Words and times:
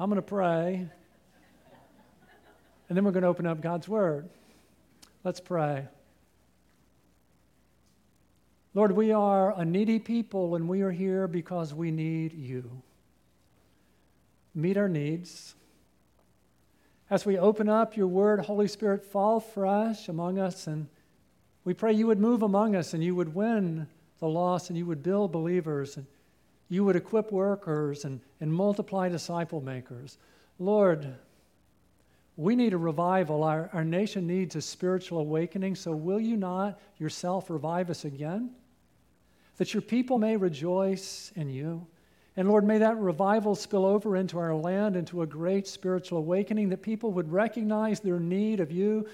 I'm 0.00 0.08
going 0.08 0.16
to 0.16 0.22
pray, 0.22 0.88
and 2.88 2.96
then 2.96 3.04
we're 3.04 3.10
going 3.10 3.22
to 3.22 3.28
open 3.28 3.46
up 3.46 3.60
God's 3.60 3.86
Word. 3.86 4.30
Let's 5.24 5.40
pray. 5.40 5.88
Lord, 8.72 8.92
we 8.92 9.12
are 9.12 9.52
a 9.54 9.62
needy 9.62 9.98
people, 9.98 10.54
and 10.54 10.70
we 10.70 10.80
are 10.80 10.90
here 10.90 11.28
because 11.28 11.74
we 11.74 11.90
need 11.90 12.32
you. 12.32 12.80
Meet 14.54 14.78
our 14.78 14.88
needs. 14.88 15.54
As 17.10 17.26
we 17.26 17.36
open 17.36 17.68
up 17.68 17.94
your 17.94 18.06
word, 18.06 18.40
Holy 18.40 18.68
Spirit, 18.68 19.04
fall 19.04 19.38
fresh 19.38 20.08
among 20.08 20.38
us, 20.38 20.66
and 20.66 20.88
we 21.64 21.74
pray 21.74 21.92
you 21.92 22.06
would 22.06 22.20
move 22.20 22.40
among 22.40 22.74
us 22.74 22.94
and 22.94 23.04
you 23.04 23.14
would 23.14 23.34
win 23.34 23.86
the 24.18 24.28
lost 24.28 24.70
and 24.70 24.78
you 24.78 24.86
would 24.86 25.02
build 25.02 25.30
believers 25.30 25.98
and 25.98 26.06
you 26.70 26.84
would 26.84 26.96
equip 26.96 27.30
workers 27.32 28.06
and, 28.06 28.20
and 28.40 28.50
multiply 28.50 29.10
disciple 29.10 29.60
makers. 29.60 30.16
Lord, 30.58 31.14
we 32.36 32.56
need 32.56 32.72
a 32.72 32.78
revival. 32.78 33.44
Our, 33.44 33.68
our 33.74 33.84
nation 33.84 34.26
needs 34.26 34.56
a 34.56 34.62
spiritual 34.62 35.18
awakening, 35.18 35.74
so 35.74 35.92
will 35.92 36.20
you 36.20 36.36
not 36.36 36.80
yourself 36.96 37.50
revive 37.50 37.90
us 37.90 38.06
again? 38.06 38.50
That 39.58 39.74
your 39.74 39.82
people 39.82 40.18
may 40.18 40.36
rejoice 40.36 41.32
in 41.34 41.50
you. 41.50 41.86
And 42.36 42.48
Lord, 42.48 42.64
may 42.64 42.78
that 42.78 42.96
revival 42.96 43.56
spill 43.56 43.84
over 43.84 44.16
into 44.16 44.38
our 44.38 44.54
land, 44.54 44.96
into 44.96 45.22
a 45.22 45.26
great 45.26 45.66
spiritual 45.66 46.18
awakening, 46.18 46.68
that 46.68 46.82
people 46.82 47.12
would 47.12 47.30
recognize 47.30 47.98
their 47.98 48.20
need 48.20 48.60
of 48.60 48.70
you 48.70 49.06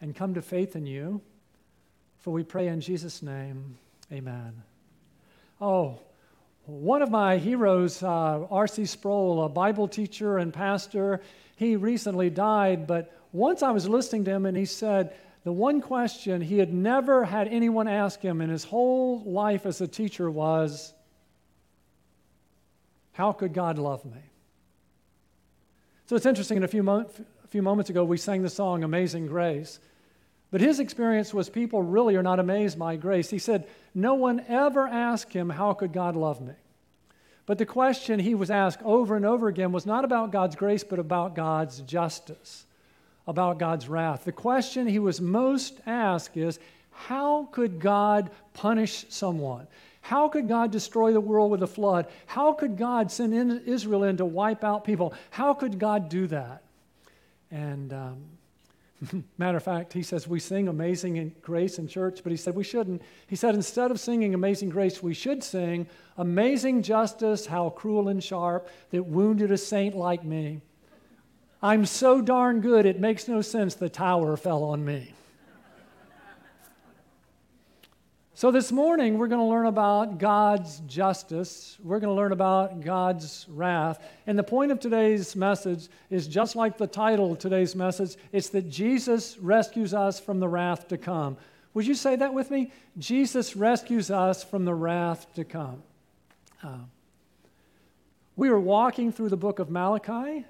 and 0.00 0.16
come 0.16 0.34
to 0.34 0.42
faith 0.42 0.74
in 0.74 0.84
you. 0.84 1.20
For 2.18 2.32
we 2.32 2.42
pray 2.42 2.66
in 2.66 2.80
Jesus' 2.80 3.22
name, 3.22 3.78
amen. 4.12 4.62
Oh, 5.60 6.00
one 6.66 7.02
of 7.02 7.10
my 7.10 7.36
heroes, 7.36 8.02
uh, 8.02 8.46
R.C. 8.50 8.86
Sproul, 8.86 9.44
a 9.44 9.48
Bible 9.48 9.86
teacher 9.86 10.38
and 10.38 10.52
pastor, 10.52 11.20
he 11.56 11.76
recently 11.76 12.30
died, 12.30 12.86
but 12.86 13.12
once 13.32 13.62
I 13.62 13.70
was 13.70 13.88
listening 13.88 14.24
to 14.24 14.30
him 14.30 14.46
and 14.46 14.56
he 14.56 14.64
said, 14.64 15.14
the 15.44 15.52
one 15.52 15.82
question 15.82 16.40
he 16.40 16.58
had 16.58 16.72
never 16.72 17.24
had 17.24 17.48
anyone 17.48 17.86
ask 17.86 18.20
him 18.20 18.40
in 18.40 18.48
his 18.48 18.64
whole 18.64 19.22
life 19.24 19.66
as 19.66 19.80
a 19.82 19.86
teacher 19.86 20.30
was, 20.30 20.94
How 23.12 23.32
could 23.32 23.52
God 23.52 23.78
love 23.78 24.04
me? 24.06 24.22
So 26.06 26.16
it's 26.16 26.26
interesting, 26.26 26.56
in 26.56 26.64
a 26.64 26.68
few, 26.68 26.82
mo- 26.82 27.06
a 27.44 27.48
few 27.48 27.62
moments 27.62 27.90
ago, 27.90 28.04
we 28.04 28.16
sang 28.16 28.42
the 28.42 28.48
song 28.48 28.84
Amazing 28.84 29.26
Grace. 29.26 29.80
But 30.50 30.60
his 30.60 30.80
experience 30.80 31.34
was 31.34 31.50
people 31.50 31.82
really 31.82 32.16
are 32.16 32.22
not 32.22 32.38
amazed 32.38 32.78
by 32.78 32.96
grace. 32.96 33.28
He 33.28 33.38
said, 33.38 33.66
No 33.94 34.14
one 34.14 34.44
ever 34.48 34.86
asked 34.86 35.32
him, 35.32 35.50
How 35.50 35.74
could 35.74 35.92
God 35.92 36.16
love 36.16 36.40
me? 36.40 36.54
But 37.46 37.58
the 37.58 37.66
question 37.66 38.18
he 38.18 38.34
was 38.34 38.50
asked 38.50 38.82
over 38.82 39.16
and 39.16 39.26
over 39.26 39.48
again 39.48 39.72
was 39.72 39.84
not 39.86 40.04
about 40.04 40.32
God's 40.32 40.56
grace, 40.56 40.82
but 40.82 40.98
about 40.98 41.34
God's 41.34 41.80
justice, 41.80 42.64
about 43.26 43.58
God's 43.58 43.88
wrath. 43.88 44.24
The 44.24 44.32
question 44.32 44.86
he 44.86 44.98
was 44.98 45.20
most 45.20 45.80
asked 45.86 46.36
is, 46.36 46.58
How 46.90 47.44
could 47.52 47.80
God 47.80 48.30
punish 48.54 49.04
someone? 49.10 49.66
How 50.00 50.28
could 50.28 50.48
God 50.48 50.70
destroy 50.70 51.12
the 51.12 51.20
world 51.20 51.50
with 51.50 51.62
a 51.62 51.66
flood? 51.66 52.06
How 52.26 52.52
could 52.52 52.76
God 52.76 53.10
send 53.10 53.32
in 53.34 53.62
Israel 53.66 54.04
in 54.04 54.18
to 54.18 54.24
wipe 54.24 54.62
out 54.62 54.84
people? 54.84 55.14
How 55.30 55.54
could 55.54 55.78
God 55.78 56.08
do 56.08 56.26
that? 56.26 56.62
And 57.50 57.92
um, 57.92 58.24
Matter 59.38 59.56
of 59.56 59.62
fact, 59.62 59.92
he 59.92 60.02
says 60.02 60.28
we 60.28 60.40
sing 60.40 60.68
Amazing 60.68 61.34
Grace 61.42 61.78
in 61.78 61.88
church, 61.88 62.20
but 62.22 62.30
he 62.30 62.36
said 62.36 62.54
we 62.54 62.64
shouldn't. 62.64 63.02
He 63.26 63.36
said 63.36 63.54
instead 63.54 63.90
of 63.90 64.00
singing 64.00 64.34
Amazing 64.34 64.70
Grace, 64.70 65.02
we 65.02 65.14
should 65.14 65.42
sing 65.42 65.86
Amazing 66.16 66.82
Justice, 66.82 67.46
how 67.46 67.70
cruel 67.70 68.08
and 68.08 68.22
sharp 68.22 68.68
that 68.90 69.02
wounded 69.04 69.50
a 69.50 69.58
saint 69.58 69.94
like 69.94 70.24
me. 70.24 70.60
I'm 71.62 71.86
so 71.86 72.20
darn 72.20 72.60
good, 72.60 72.86
it 72.86 73.00
makes 73.00 73.26
no 73.26 73.40
sense 73.40 73.74
the 73.74 73.88
tower 73.88 74.36
fell 74.36 74.64
on 74.64 74.84
me. 74.84 75.14
So, 78.36 78.50
this 78.50 78.72
morning, 78.72 79.16
we're 79.16 79.28
going 79.28 79.40
to 79.40 79.46
learn 79.46 79.66
about 79.66 80.18
God's 80.18 80.80
justice. 80.88 81.78
We're 81.80 82.00
going 82.00 82.12
to 82.12 82.16
learn 82.16 82.32
about 82.32 82.80
God's 82.80 83.46
wrath. 83.48 84.04
And 84.26 84.36
the 84.36 84.42
point 84.42 84.72
of 84.72 84.80
today's 84.80 85.36
message 85.36 85.86
is 86.10 86.26
just 86.26 86.56
like 86.56 86.76
the 86.76 86.88
title 86.88 87.30
of 87.30 87.38
today's 87.38 87.76
message 87.76 88.16
it's 88.32 88.48
that 88.48 88.68
Jesus 88.68 89.38
rescues 89.38 89.94
us 89.94 90.18
from 90.18 90.40
the 90.40 90.48
wrath 90.48 90.88
to 90.88 90.98
come. 90.98 91.36
Would 91.74 91.86
you 91.86 91.94
say 91.94 92.16
that 92.16 92.34
with 92.34 92.50
me? 92.50 92.72
Jesus 92.98 93.54
rescues 93.54 94.10
us 94.10 94.42
from 94.42 94.64
the 94.64 94.74
wrath 94.74 95.32
to 95.34 95.44
come. 95.44 95.84
Uh, 96.60 96.78
we 98.34 98.48
are 98.48 98.58
walking 98.58 99.12
through 99.12 99.28
the 99.28 99.36
book 99.36 99.60
of 99.60 99.70
Malachi. 99.70 100.44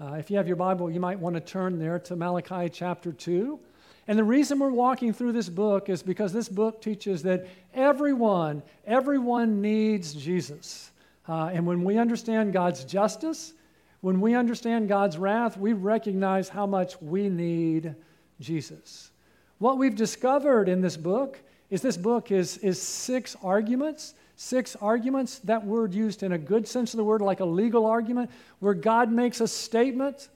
Uh, 0.00 0.12
if 0.12 0.30
you 0.30 0.36
have 0.36 0.46
your 0.46 0.54
Bible, 0.54 0.88
you 0.88 1.00
might 1.00 1.18
want 1.18 1.34
to 1.34 1.40
turn 1.40 1.80
there 1.80 1.98
to 1.98 2.14
Malachi 2.14 2.68
chapter 2.68 3.10
2. 3.10 3.58
And 4.06 4.18
the 4.18 4.24
reason 4.24 4.58
we're 4.58 4.70
walking 4.70 5.12
through 5.12 5.32
this 5.32 5.48
book 5.48 5.88
is 5.88 6.02
because 6.02 6.32
this 6.32 6.48
book 6.48 6.82
teaches 6.82 7.22
that 7.22 7.46
everyone, 7.72 8.62
everyone 8.86 9.62
needs 9.62 10.12
Jesus. 10.12 10.90
Uh, 11.26 11.50
and 11.52 11.66
when 11.66 11.84
we 11.84 11.96
understand 11.96 12.52
God's 12.52 12.84
justice, 12.84 13.54
when 14.02 14.20
we 14.20 14.34
understand 14.34 14.88
God's 14.88 15.16
wrath, 15.16 15.56
we 15.56 15.72
recognize 15.72 16.50
how 16.50 16.66
much 16.66 17.00
we 17.00 17.30
need 17.30 17.94
Jesus. 18.40 19.10
What 19.58 19.78
we've 19.78 19.96
discovered 19.96 20.68
in 20.68 20.82
this 20.82 20.98
book 20.98 21.40
is 21.70 21.80
this 21.80 21.96
book 21.96 22.30
is, 22.30 22.58
is 22.58 22.80
six 22.80 23.34
arguments, 23.42 24.14
six 24.36 24.76
arguments, 24.76 25.38
that 25.40 25.64
word 25.64 25.94
used 25.94 26.22
in 26.22 26.32
a 26.32 26.38
good 26.38 26.68
sense 26.68 26.92
of 26.92 26.98
the 26.98 27.04
word, 27.04 27.22
like 27.22 27.40
a 27.40 27.44
legal 27.46 27.86
argument, 27.86 28.30
where 28.58 28.74
God 28.74 29.10
makes 29.10 29.40
a 29.40 29.48
statement 29.48 30.28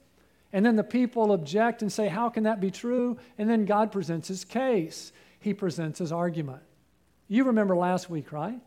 and 0.51 0.65
then 0.65 0.75
the 0.75 0.83
people 0.83 1.31
object 1.31 1.81
and 1.81 1.91
say, 1.91 2.07
How 2.07 2.29
can 2.29 2.43
that 2.43 2.59
be 2.59 2.71
true? 2.71 3.17
And 3.37 3.49
then 3.49 3.65
God 3.65 3.91
presents 3.91 4.27
his 4.27 4.43
case, 4.43 5.11
he 5.39 5.53
presents 5.53 5.99
his 5.99 6.11
argument. 6.11 6.61
You 7.27 7.45
remember 7.45 7.75
last 7.75 8.09
week, 8.09 8.31
right? 8.31 8.59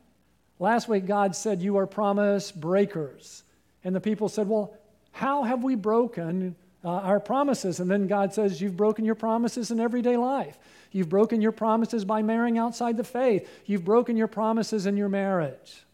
Last 0.58 0.88
week, 0.88 1.06
God 1.06 1.34
said, 1.34 1.60
You 1.60 1.76
are 1.78 1.86
promise 1.86 2.52
breakers. 2.52 3.42
And 3.84 3.94
the 3.94 4.00
people 4.00 4.28
said, 4.28 4.48
Well, 4.48 4.74
how 5.10 5.42
have 5.42 5.64
we 5.64 5.74
broken 5.74 6.54
uh, 6.84 6.88
our 6.88 7.18
promises? 7.18 7.80
And 7.80 7.90
then 7.90 8.06
God 8.06 8.32
says, 8.32 8.60
You've 8.60 8.76
broken 8.76 9.04
your 9.04 9.16
promises 9.16 9.72
in 9.72 9.80
everyday 9.80 10.16
life. 10.16 10.58
You've 10.92 11.08
broken 11.08 11.40
your 11.40 11.52
promises 11.52 12.04
by 12.04 12.22
marrying 12.22 12.58
outside 12.58 12.96
the 12.96 13.04
faith. 13.04 13.48
You've 13.66 13.84
broken 13.84 14.16
your 14.16 14.28
promises 14.28 14.86
in 14.86 14.96
your 14.96 15.08
marriage. 15.08 15.84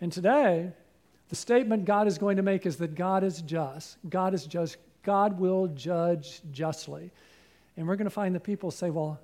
And 0.00 0.12
today, 0.12 0.72
the 1.28 1.36
statement 1.36 1.84
God 1.84 2.06
is 2.06 2.18
going 2.18 2.36
to 2.36 2.42
make 2.42 2.66
is 2.66 2.76
that 2.76 2.94
God 2.94 3.24
is 3.24 3.42
just. 3.42 3.98
God 4.08 4.34
is 4.34 4.46
just. 4.46 4.76
God 5.02 5.38
will 5.38 5.68
judge 5.68 6.40
justly. 6.52 7.10
And 7.76 7.86
we're 7.86 7.96
going 7.96 8.06
to 8.06 8.10
find 8.10 8.34
that 8.34 8.42
people 8.42 8.70
say, 8.70 8.90
well, 8.90 9.20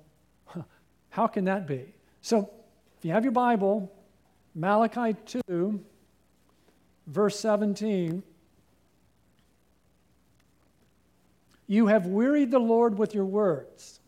how 1.09 1.27
can 1.27 1.45
that 1.45 1.67
be? 1.67 1.93
So 2.21 2.49
if 2.97 3.05
you 3.05 3.11
have 3.11 3.23
your 3.23 3.31
Bible, 3.31 3.91
Malachi 4.55 5.15
2, 5.47 5.79
verse 7.07 7.39
17. 7.39 8.23
You 11.67 11.87
have 11.87 12.05
wearied 12.05 12.51
the 12.51 12.59
Lord 12.59 12.97
with 12.97 13.13
your 13.13 13.25
words. 13.25 13.99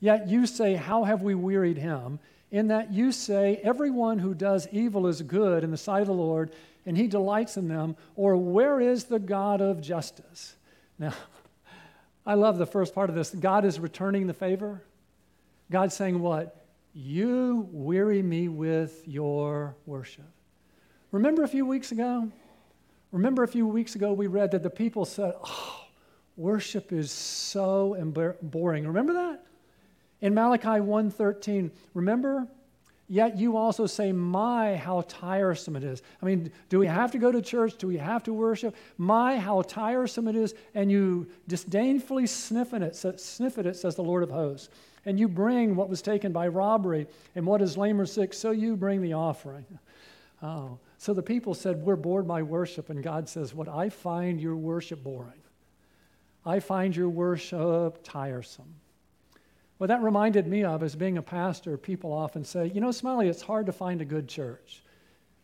Yet 0.00 0.28
you 0.28 0.46
say, 0.46 0.74
How 0.74 1.04
have 1.04 1.22
we 1.22 1.34
wearied 1.34 1.78
him? 1.78 2.18
In 2.50 2.68
that 2.68 2.92
you 2.92 3.12
say, 3.12 3.60
Everyone 3.62 4.18
who 4.18 4.34
does 4.34 4.68
evil 4.70 5.06
is 5.06 5.22
good 5.22 5.64
in 5.64 5.70
the 5.70 5.76
sight 5.76 6.02
of 6.02 6.08
the 6.08 6.12
Lord, 6.12 6.52
and 6.84 6.96
he 6.96 7.06
delights 7.06 7.56
in 7.56 7.68
them, 7.68 7.96
or 8.16 8.36
where 8.36 8.80
is 8.80 9.04
the 9.04 9.18
God 9.18 9.60
of 9.60 9.80
justice? 9.80 10.56
Now, 10.98 11.14
I 12.26 12.34
love 12.34 12.58
the 12.58 12.66
first 12.66 12.94
part 12.94 13.10
of 13.10 13.16
this. 13.16 13.30
God 13.30 13.64
is 13.64 13.80
returning 13.80 14.26
the 14.26 14.34
favor. 14.34 14.82
God's 15.70 15.94
saying, 15.94 16.20
What? 16.20 16.58
You 16.94 17.68
weary 17.72 18.22
me 18.22 18.48
with 18.48 19.02
your 19.06 19.76
worship. 19.86 20.28
Remember 21.10 21.42
a 21.42 21.48
few 21.48 21.64
weeks 21.64 21.90
ago? 21.90 22.30
Remember 23.12 23.42
a 23.42 23.48
few 23.48 23.66
weeks 23.66 23.94
ago 23.94 24.12
we 24.12 24.26
read 24.26 24.50
that 24.50 24.62
the 24.62 24.70
people 24.70 25.04
said, 25.04 25.34
Oh, 25.42 25.84
worship 26.36 26.92
is 26.92 27.10
so 27.10 27.96
boring. 28.42 28.86
Remember 28.86 29.12
that? 29.14 29.44
In 30.20 30.34
Malachi 30.34 30.80
1:13, 30.80 31.70
remember 31.94 32.46
Yet 33.08 33.36
you 33.36 33.56
also 33.56 33.86
say, 33.86 34.12
My, 34.12 34.76
how 34.76 35.04
tiresome 35.08 35.76
it 35.76 35.84
is. 35.84 36.02
I 36.22 36.26
mean, 36.26 36.50
do 36.68 36.78
we 36.78 36.86
have 36.86 37.10
to 37.12 37.18
go 37.18 37.30
to 37.30 37.42
church? 37.42 37.76
Do 37.76 37.86
we 37.86 37.98
have 37.98 38.22
to 38.24 38.32
worship? 38.32 38.74
My, 38.96 39.38
how 39.38 39.62
tiresome 39.62 40.28
it 40.28 40.36
is. 40.36 40.54
And 40.74 40.90
you 40.90 41.26
disdainfully 41.48 42.26
sniff 42.26 42.72
at 42.74 42.82
it, 42.82 42.96
sniff 42.96 43.58
at 43.58 43.66
it, 43.66 43.76
says 43.76 43.96
the 43.96 44.02
Lord 44.02 44.22
of 44.22 44.30
hosts. 44.30 44.70
And 45.04 45.18
you 45.18 45.28
bring 45.28 45.74
what 45.74 45.88
was 45.88 46.00
taken 46.00 46.32
by 46.32 46.46
robbery, 46.48 47.06
and 47.34 47.44
what 47.44 47.60
is 47.60 47.76
lame 47.76 48.00
or 48.00 48.06
sick, 48.06 48.32
so 48.32 48.52
you 48.52 48.76
bring 48.76 49.02
the 49.02 49.14
offering. 49.14 49.66
Oh. 50.42 50.78
So 50.98 51.12
the 51.12 51.22
people 51.22 51.54
said, 51.54 51.82
We're 51.82 51.96
bored 51.96 52.28
by 52.28 52.42
worship. 52.42 52.88
And 52.88 53.02
God 53.02 53.28
says, 53.28 53.54
What 53.54 53.68
I 53.68 53.88
find 53.88 54.40
your 54.40 54.56
worship 54.56 55.02
boring. 55.02 55.42
I 56.44 56.60
find 56.60 56.94
your 56.94 57.08
worship 57.08 58.00
tiresome. 58.02 58.74
What 59.82 59.88
that 59.88 60.00
reminded 60.00 60.46
me 60.46 60.62
of 60.62 60.84
as 60.84 60.94
being 60.94 61.18
a 61.18 61.22
pastor, 61.22 61.76
people 61.76 62.12
often 62.12 62.44
say, 62.44 62.70
you 62.72 62.80
know, 62.80 62.92
Smiley, 62.92 63.26
it's 63.26 63.42
hard 63.42 63.66
to 63.66 63.72
find 63.72 64.00
a 64.00 64.04
good 64.04 64.28
church. 64.28 64.80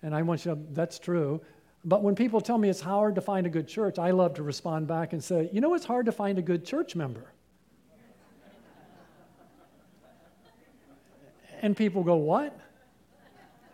And 0.00 0.14
I 0.14 0.23
want 0.23 0.44
you 0.44 0.55
to, 0.55 0.61
that's 0.70 1.00
true. 1.00 1.40
But 1.85 2.05
when 2.05 2.14
people 2.14 2.40
tell 2.40 2.56
me 2.56 2.69
it's 2.69 2.81
hard 2.81 3.17
to 3.17 3.20
find 3.20 3.49
a 3.49 3.50
good 3.50 3.67
church, 3.67 3.99
I 3.99 4.12
love 4.12 4.35
to 4.35 4.44
respond 4.44 4.87
back 4.87 5.12
and 5.12 5.25
say, 5.25 5.50
you 5.52 5.61
know, 5.61 5.75
it's 5.75 5.85
hard 5.85 6.06
to 6.06 6.12
find 6.12 6.38
a 6.38 6.43
good 6.43 6.64
church 6.64 6.94
member. 6.94 7.32
and 11.61 11.76
people 11.76 12.05
go, 12.05 12.14
what? 12.14 12.56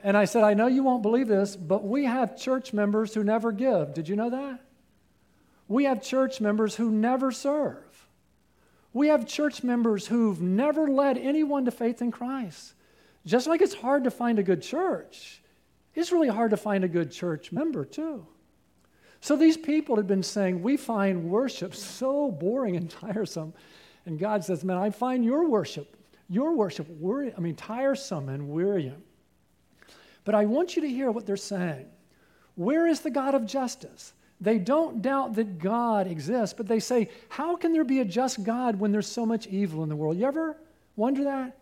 And 0.02 0.16
I 0.16 0.24
said, 0.24 0.44
I 0.44 0.54
know 0.54 0.66
you 0.66 0.82
won't 0.82 1.02
believe 1.02 1.28
this, 1.28 1.56
but 1.56 1.84
we 1.84 2.06
have 2.06 2.38
church 2.38 2.72
members 2.72 3.12
who 3.12 3.22
never 3.22 3.52
give. 3.52 3.92
Did 3.92 4.08
you 4.08 4.16
know 4.16 4.30
that? 4.30 4.60
We 5.68 5.84
have 5.84 6.02
church 6.02 6.40
members 6.40 6.74
who 6.74 6.90
never 6.90 7.32
serve. 7.32 7.83
We 8.94 9.08
have 9.08 9.26
church 9.26 9.62
members 9.62 10.06
who've 10.06 10.40
never 10.40 10.88
led 10.88 11.18
anyone 11.18 11.66
to 11.66 11.70
faith 11.70 12.00
in 12.00 12.10
Christ. 12.10 12.74
Just 13.26 13.46
like 13.46 13.60
it's 13.60 13.74
hard 13.74 14.04
to 14.04 14.10
find 14.10 14.38
a 14.38 14.42
good 14.42 14.62
church, 14.62 15.42
it's 15.94 16.12
really 16.12 16.28
hard 16.28 16.52
to 16.52 16.56
find 16.56 16.84
a 16.84 16.88
good 16.88 17.10
church 17.10 17.52
member, 17.52 17.84
too. 17.84 18.26
So 19.20 19.36
these 19.36 19.56
people 19.56 19.96
had 19.96 20.06
been 20.06 20.22
saying, 20.22 20.62
We 20.62 20.76
find 20.76 21.30
worship 21.30 21.74
so 21.74 22.30
boring 22.30 22.76
and 22.76 22.88
tiresome. 23.02 23.52
And 24.06 24.18
God 24.18 24.44
says, 24.44 24.62
Man, 24.64 24.76
I 24.76 24.90
find 24.90 25.24
your 25.24 25.48
worship, 25.48 25.96
your 26.28 26.54
worship, 26.54 26.86
I 26.90 27.40
mean, 27.40 27.56
tiresome 27.56 28.28
and 28.28 28.48
wearying. 28.48 29.02
But 30.24 30.34
I 30.34 30.44
want 30.44 30.76
you 30.76 30.82
to 30.82 30.88
hear 30.88 31.10
what 31.10 31.26
they're 31.26 31.36
saying. 31.36 31.86
Where 32.54 32.86
is 32.86 33.00
the 33.00 33.10
God 33.10 33.34
of 33.34 33.46
justice? 33.46 34.12
They 34.44 34.58
don't 34.58 35.00
doubt 35.00 35.34
that 35.36 35.58
God 35.58 36.06
exists, 36.06 36.54
but 36.54 36.68
they 36.68 36.80
say, 36.80 37.08
How 37.30 37.56
can 37.56 37.72
there 37.72 37.84
be 37.84 38.00
a 38.00 38.04
just 38.04 38.44
God 38.44 38.78
when 38.78 38.92
there's 38.92 39.06
so 39.06 39.24
much 39.24 39.46
evil 39.46 39.82
in 39.82 39.88
the 39.88 39.96
world? 39.96 40.18
You 40.18 40.26
ever 40.26 40.56
wonder 40.96 41.24
that? 41.24 41.56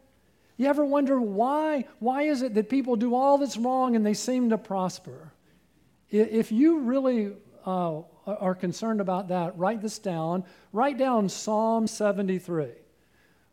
You 0.56 0.67
ever 0.67 0.84
wonder 0.84 1.20
why? 1.20 1.87
Why 2.00 2.23
is 2.23 2.43
it 2.43 2.55
that 2.55 2.69
people 2.69 2.96
do 2.96 3.14
all 3.14 3.38
that's 3.38 3.56
wrong 3.56 3.96
and 3.96 4.05
they 4.05 4.14
seem 4.14 4.50
to 4.50 4.58
prosper? 4.58 5.32
If 6.11 6.52
you 6.52 6.81
really 6.81 7.32
uh, 7.64 8.02
are 8.26 8.55
concerned 8.55 9.00
about 9.00 9.29
that, 9.29 9.56
write 9.56 9.81
this 9.81 9.99
down. 9.99 10.44
Write 10.73 10.99
down 10.99 11.29
Psalm 11.29 11.87
73. 11.87 12.69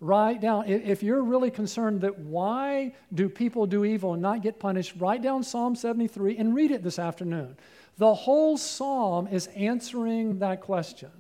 Write 0.01 0.39
down, 0.39 0.67
if 0.67 1.03
you're 1.03 1.21
really 1.21 1.51
concerned 1.51 2.01
that 2.01 2.17
why 2.19 2.93
do 3.13 3.27
people 3.27 3.65
do 3.65 3.83
evil 3.83 4.13
and 4.13 4.21
not 4.21 4.41
get 4.41 4.59
punished, 4.59 4.93
write 4.97 5.21
down 5.21 5.43
Psalm 5.43 5.75
73 5.75 6.37
and 6.37 6.55
read 6.55 6.71
it 6.71 6.83
this 6.83 6.99
afternoon. 6.99 7.57
The 8.00 8.13
whole 8.13 8.57
psalm 8.57 9.28
is 9.28 9.48
answering 9.48 10.40
that 10.40 10.62
question. 10.62 11.12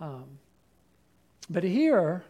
Um, 0.00 0.38
but 1.50 1.64
here, 1.64 2.22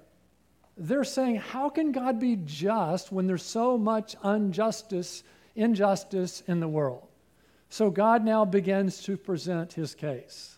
they're 0.79 1.05
saying, 1.05 1.37
how 1.37 1.69
can 1.69 1.93
God 1.93 2.19
be 2.19 2.37
just 2.37 3.13
when 3.13 3.27
there's 3.27 3.43
so 3.43 3.77
much 3.77 4.17
injustice, 4.25 5.23
injustice 5.55 6.43
in 6.49 6.61
the 6.61 6.69
world? 6.69 7.07
So 7.69 7.91
God 7.91 8.25
now 8.25 8.47
begins 8.47 9.03
to 9.03 9.19
present 9.19 9.75
his 9.75 9.95
case. 9.95 10.57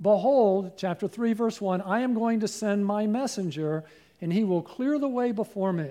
Behold, 0.00 0.72
chapter 0.78 1.06
3, 1.06 1.34
verse 1.34 1.60
1 1.60 1.82
I 1.82 2.00
am 2.00 2.14
going 2.14 2.40
to 2.40 2.48
send 2.48 2.86
my 2.86 3.06
messenger 3.06 3.84
and 4.22 4.32
he 4.32 4.42
will 4.42 4.62
clear 4.62 4.98
the 4.98 5.06
way 5.06 5.32
before 5.32 5.74
me. 5.74 5.90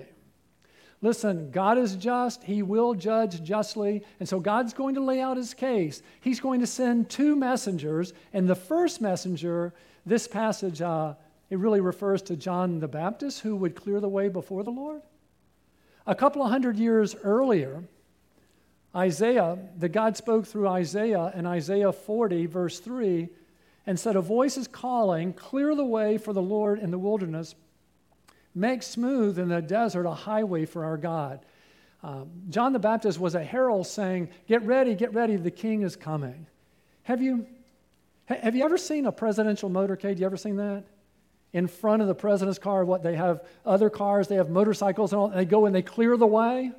Listen, 1.02 1.50
God 1.50 1.78
is 1.78 1.96
just. 1.96 2.44
He 2.44 2.62
will 2.62 2.94
judge 2.94 3.42
justly. 3.42 4.04
And 4.20 4.28
so 4.28 4.38
God's 4.38 4.72
going 4.72 4.94
to 4.94 5.00
lay 5.00 5.20
out 5.20 5.36
his 5.36 5.52
case. 5.52 6.00
He's 6.20 6.38
going 6.38 6.60
to 6.60 6.66
send 6.66 7.10
two 7.10 7.34
messengers. 7.34 8.12
And 8.32 8.48
the 8.48 8.54
first 8.54 9.00
messenger, 9.00 9.74
this 10.06 10.28
passage, 10.28 10.80
uh, 10.80 11.14
it 11.50 11.58
really 11.58 11.80
refers 11.80 12.22
to 12.22 12.36
John 12.36 12.78
the 12.78 12.88
Baptist, 12.88 13.40
who 13.40 13.56
would 13.56 13.74
clear 13.74 13.98
the 13.98 14.08
way 14.08 14.28
before 14.28 14.62
the 14.62 14.70
Lord. 14.70 15.02
A 16.06 16.14
couple 16.14 16.42
of 16.42 16.50
hundred 16.50 16.78
years 16.78 17.16
earlier, 17.22 17.82
Isaiah, 18.94 19.58
the 19.76 19.88
God 19.88 20.16
spoke 20.16 20.46
through 20.46 20.68
Isaiah 20.68 21.32
in 21.34 21.46
Isaiah 21.46 21.92
40, 21.92 22.46
verse 22.46 22.78
3, 22.78 23.28
and 23.86 23.98
said, 23.98 24.16
A 24.16 24.20
voice 24.20 24.56
is 24.56 24.68
calling, 24.68 25.32
clear 25.32 25.74
the 25.74 25.84
way 25.84 26.16
for 26.16 26.32
the 26.32 26.42
Lord 26.42 26.78
in 26.78 26.90
the 26.90 26.98
wilderness, 26.98 27.54
Make 28.54 28.82
smooth 28.82 29.38
in 29.38 29.48
the 29.48 29.62
desert 29.62 30.06
a 30.06 30.12
highway 30.12 30.66
for 30.66 30.84
our 30.84 30.96
God. 30.96 31.44
Um, 32.02 32.30
John 32.50 32.72
the 32.72 32.78
Baptist 32.78 33.18
was 33.18 33.34
a 33.34 33.42
herald 33.42 33.86
saying, 33.86 34.28
Get 34.46 34.62
ready, 34.64 34.94
get 34.94 35.14
ready, 35.14 35.36
the 35.36 35.50
king 35.50 35.82
is 35.82 35.96
coming. 35.96 36.46
Have 37.04 37.22
you, 37.22 37.46
have 38.26 38.54
you 38.54 38.64
ever 38.64 38.76
seen 38.76 39.06
a 39.06 39.12
presidential 39.12 39.70
motorcade? 39.70 40.18
You 40.18 40.26
ever 40.26 40.36
seen 40.36 40.56
that? 40.56 40.84
In 41.52 41.66
front 41.66 42.02
of 42.02 42.08
the 42.08 42.14
president's 42.14 42.58
car, 42.58 42.84
what 42.84 43.02
they 43.02 43.14
have 43.14 43.44
other 43.64 43.90
cars, 43.90 44.28
they 44.28 44.36
have 44.36 44.50
motorcycles, 44.50 45.12
and, 45.12 45.20
all, 45.20 45.26
and 45.26 45.38
they 45.38 45.44
go 45.44 45.66
and 45.66 45.74
they 45.74 45.82
clear 45.82 46.16
the 46.16 46.26
way 46.26 46.72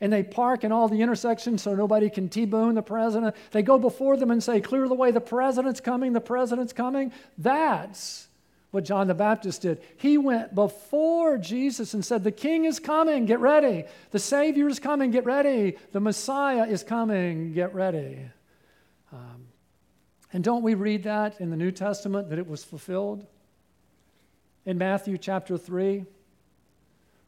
and 0.00 0.12
they 0.12 0.22
park 0.22 0.64
in 0.64 0.72
all 0.72 0.88
the 0.88 1.02
intersections 1.02 1.62
so 1.62 1.74
nobody 1.74 2.08
can 2.08 2.28
T-bone 2.28 2.74
the 2.74 2.82
president. 2.82 3.36
They 3.50 3.62
go 3.62 3.78
before 3.78 4.16
them 4.16 4.30
and 4.30 4.42
say, 4.42 4.60
"Clear 4.60 4.88
the 4.88 4.94
way! 4.94 5.10
The 5.10 5.20
president's 5.20 5.80
coming! 5.80 6.12
The 6.12 6.20
president's 6.20 6.72
coming!" 6.72 7.12
That's 7.36 8.28
what 8.70 8.84
John 8.84 9.08
the 9.08 9.14
Baptist 9.14 9.62
did. 9.62 9.82
He 9.96 10.16
went 10.16 10.54
before 10.54 11.38
Jesus 11.38 11.94
and 11.94 12.04
said, 12.04 12.22
The 12.22 12.30
king 12.30 12.64
is 12.64 12.78
coming, 12.78 13.26
get 13.26 13.40
ready. 13.40 13.84
The 14.10 14.18
Savior 14.18 14.68
is 14.68 14.78
coming, 14.78 15.10
get 15.10 15.24
ready. 15.24 15.76
The 15.92 16.00
Messiah 16.00 16.66
is 16.66 16.84
coming, 16.84 17.52
get 17.52 17.74
ready. 17.74 18.20
Um, 19.12 19.46
and 20.32 20.44
don't 20.44 20.62
we 20.62 20.74
read 20.74 21.02
that 21.04 21.40
in 21.40 21.50
the 21.50 21.56
New 21.56 21.72
Testament 21.72 22.30
that 22.30 22.38
it 22.38 22.46
was 22.46 22.62
fulfilled? 22.62 23.26
In 24.64 24.78
Matthew 24.78 25.18
chapter 25.18 25.58
3, 25.58 26.04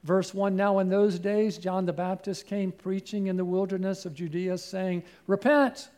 verse 0.05 0.33
1 0.33 0.55
Now 0.55 0.79
in 0.79 0.89
those 0.89 1.19
days, 1.19 1.59
John 1.59 1.87
the 1.87 1.93
Baptist 1.93 2.47
came 2.47 2.71
preaching 2.71 3.27
in 3.27 3.37
the 3.37 3.45
wilderness 3.45 4.07
of 4.07 4.15
Judea, 4.15 4.59
saying, 4.59 5.03
Repent, 5.27 5.89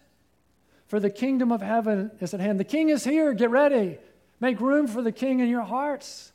for 0.86 1.00
the 1.00 1.10
kingdom 1.10 1.52
of 1.52 1.60
heaven 1.60 2.10
is 2.20 2.32
at 2.32 2.40
hand. 2.40 2.58
The 2.58 2.64
king 2.64 2.88
is 2.88 3.04
here, 3.04 3.34
get 3.34 3.50
ready. 3.50 3.98
Make 4.40 4.60
room 4.60 4.86
for 4.86 5.02
the 5.02 5.12
king 5.12 5.40
in 5.40 5.48
your 5.48 5.62
hearts. 5.62 6.32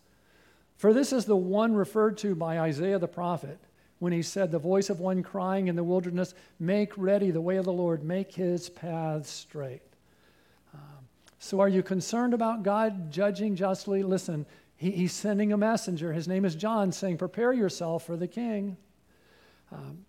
For 0.78 0.94
this 0.94 1.12
is 1.12 1.26
the 1.26 1.36
one 1.36 1.76
referred 1.76 2.18
to 2.20 2.36
by 2.36 2.60
Isaiah 2.60 3.00
the 3.00 3.08
prophet 3.08 3.60
when 4.00 4.14
he 4.14 4.22
said, 4.22 4.50
The 4.50 4.60
voice 4.60 4.90
of 4.90 5.00
one 5.00 5.24
crying 5.24 5.68
in 5.68 5.76
the 5.76 5.84
wilderness, 5.84 6.34
Make 6.60 6.98
ready 6.98 7.32
the 7.32 7.42
way 7.42 7.58
of 7.58 7.66
the 7.66 7.74
Lord, 7.74 8.04
make 8.04 8.34
his 8.34 8.70
paths 8.70 9.30
straight. 9.30 9.82
Um, 10.74 11.08
so, 11.38 11.60
are 11.60 11.70
you 11.70 11.84
concerned 11.84 12.34
about 12.34 12.64
God 12.64 13.12
judging 13.12 13.56
justly? 13.56 14.04
Listen, 14.04 14.46
he, 14.78 14.92
he's 14.92 15.14
sending 15.14 15.52
a 15.52 15.58
messenger. 15.58 16.14
His 16.14 16.28
name 16.28 16.46
is 16.46 16.56
John, 16.56 16.94
saying, 16.94 17.18
Prepare 17.18 17.54
yourself 17.54 18.06
for 18.06 18.16
the 18.16 18.28
king. 18.28 18.78
Um, 19.72 20.06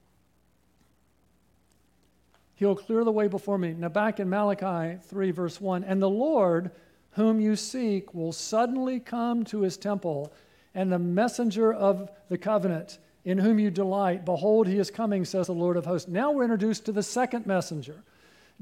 he'll 2.54 2.76
clear 2.76 3.02
the 3.02 3.12
way 3.12 3.26
before 3.26 3.58
me. 3.58 3.72
Now, 3.72 3.88
back 3.88 4.20
in 4.20 4.30
Malachi 4.30 4.98
3, 5.02 5.30
verse 5.32 5.60
1, 5.60 5.82
and 5.82 6.00
the 6.00 6.08
Lord 6.08 6.70
whom 7.12 7.40
you 7.40 7.56
seek 7.56 8.14
will 8.14 8.32
suddenly 8.32 9.00
come 9.00 9.44
to 9.44 9.62
his 9.62 9.76
temple, 9.76 10.32
and 10.74 10.90
the 10.90 10.98
messenger 10.98 11.72
of 11.72 12.10
the 12.28 12.38
covenant 12.38 12.98
in 13.24 13.38
whom 13.38 13.58
you 13.58 13.70
delight, 13.70 14.24
behold, 14.24 14.66
he 14.66 14.78
is 14.78 14.90
coming, 14.90 15.24
says 15.24 15.46
the 15.46 15.52
Lord 15.52 15.76
of 15.76 15.84
hosts. 15.84 16.08
Now 16.08 16.30
we're 16.30 16.44
introduced 16.44 16.86
to 16.86 16.92
the 16.92 17.02
second 17.02 17.46
messenger. 17.46 18.02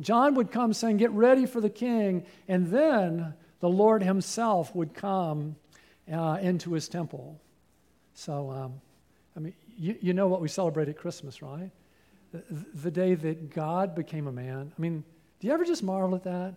John 0.00 0.34
would 0.34 0.50
come 0.50 0.72
saying, 0.72 0.96
Get 0.96 1.10
ready 1.12 1.46
for 1.46 1.60
the 1.60 1.70
king, 1.70 2.24
and 2.48 2.66
then 2.68 3.34
the 3.60 3.68
Lord 3.68 4.02
himself 4.02 4.74
would 4.74 4.94
come 4.94 5.56
uh, 6.12 6.38
into 6.40 6.72
his 6.72 6.88
temple. 6.88 7.40
So, 8.14 8.50
um, 8.50 8.74
I 9.36 9.40
mean, 9.40 9.54
you, 9.76 9.96
you 10.00 10.12
know 10.12 10.26
what 10.26 10.40
we 10.40 10.48
celebrate 10.48 10.88
at 10.88 10.96
Christmas, 10.96 11.42
right? 11.42 11.70
The, 12.32 12.42
the 12.82 12.90
day 12.90 13.14
that 13.14 13.50
God 13.50 13.94
became 13.94 14.26
a 14.26 14.32
man. 14.32 14.72
I 14.76 14.80
mean, 14.80 15.04
do 15.40 15.46
you 15.46 15.52
ever 15.52 15.64
just 15.64 15.82
marvel 15.82 16.16
at 16.16 16.24
that? 16.24 16.54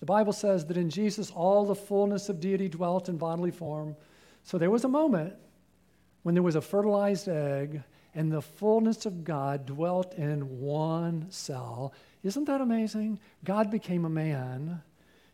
The 0.00 0.06
Bible 0.06 0.32
says 0.32 0.66
that 0.66 0.76
in 0.76 0.90
Jesus 0.90 1.30
all 1.30 1.64
the 1.64 1.74
fullness 1.74 2.28
of 2.28 2.40
deity 2.40 2.68
dwelt 2.68 3.08
in 3.08 3.16
bodily 3.16 3.50
form. 3.50 3.96
So 4.44 4.58
there 4.58 4.70
was 4.70 4.84
a 4.84 4.88
moment 4.88 5.34
when 6.22 6.34
there 6.34 6.42
was 6.42 6.56
a 6.56 6.60
fertilized 6.60 7.28
egg 7.28 7.82
and 8.14 8.32
the 8.32 8.42
fullness 8.42 9.06
of 9.06 9.24
God 9.24 9.66
dwelt 9.66 10.14
in 10.14 10.60
one 10.60 11.26
cell. 11.30 11.92
Isn't 12.24 12.46
that 12.46 12.60
amazing? 12.60 13.20
God 13.44 13.70
became 13.70 14.06
a 14.06 14.10
man, 14.10 14.82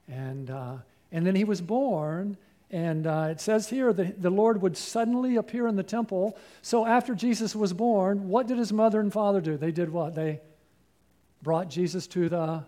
and, 0.08 0.50
uh, 0.50 0.74
and 1.12 1.24
then 1.24 1.36
he 1.36 1.44
was 1.44 1.60
born. 1.60 2.36
And 2.72 3.06
uh, 3.06 3.28
it 3.30 3.40
says 3.40 3.68
here 3.68 3.92
that 3.92 4.20
the 4.20 4.30
Lord 4.30 4.62
would 4.62 4.76
suddenly 4.76 5.36
appear 5.36 5.66
in 5.68 5.76
the 5.76 5.82
temple. 5.82 6.36
So 6.62 6.84
after 6.84 7.14
Jesus 7.14 7.54
was 7.54 7.72
born, 7.72 8.28
what 8.28 8.48
did 8.48 8.58
his 8.58 8.72
mother 8.72 8.98
and 8.98 9.12
father 9.12 9.40
do? 9.40 9.56
They 9.56 9.72
did 9.72 9.90
what? 9.90 10.14
They 10.14 10.40
brought 11.42 11.68
Jesus 11.68 12.06
to 12.08 12.28
the 12.28 12.64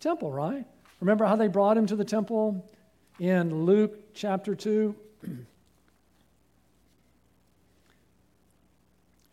temple, 0.00 0.32
right? 0.32 0.64
Remember 1.00 1.24
how 1.24 1.36
they 1.36 1.48
brought 1.48 1.76
him 1.76 1.86
to 1.86 1.96
the 1.96 2.04
temple 2.04 2.68
in 3.18 3.64
Luke 3.64 4.14
chapter 4.14 4.54
2? 4.54 4.94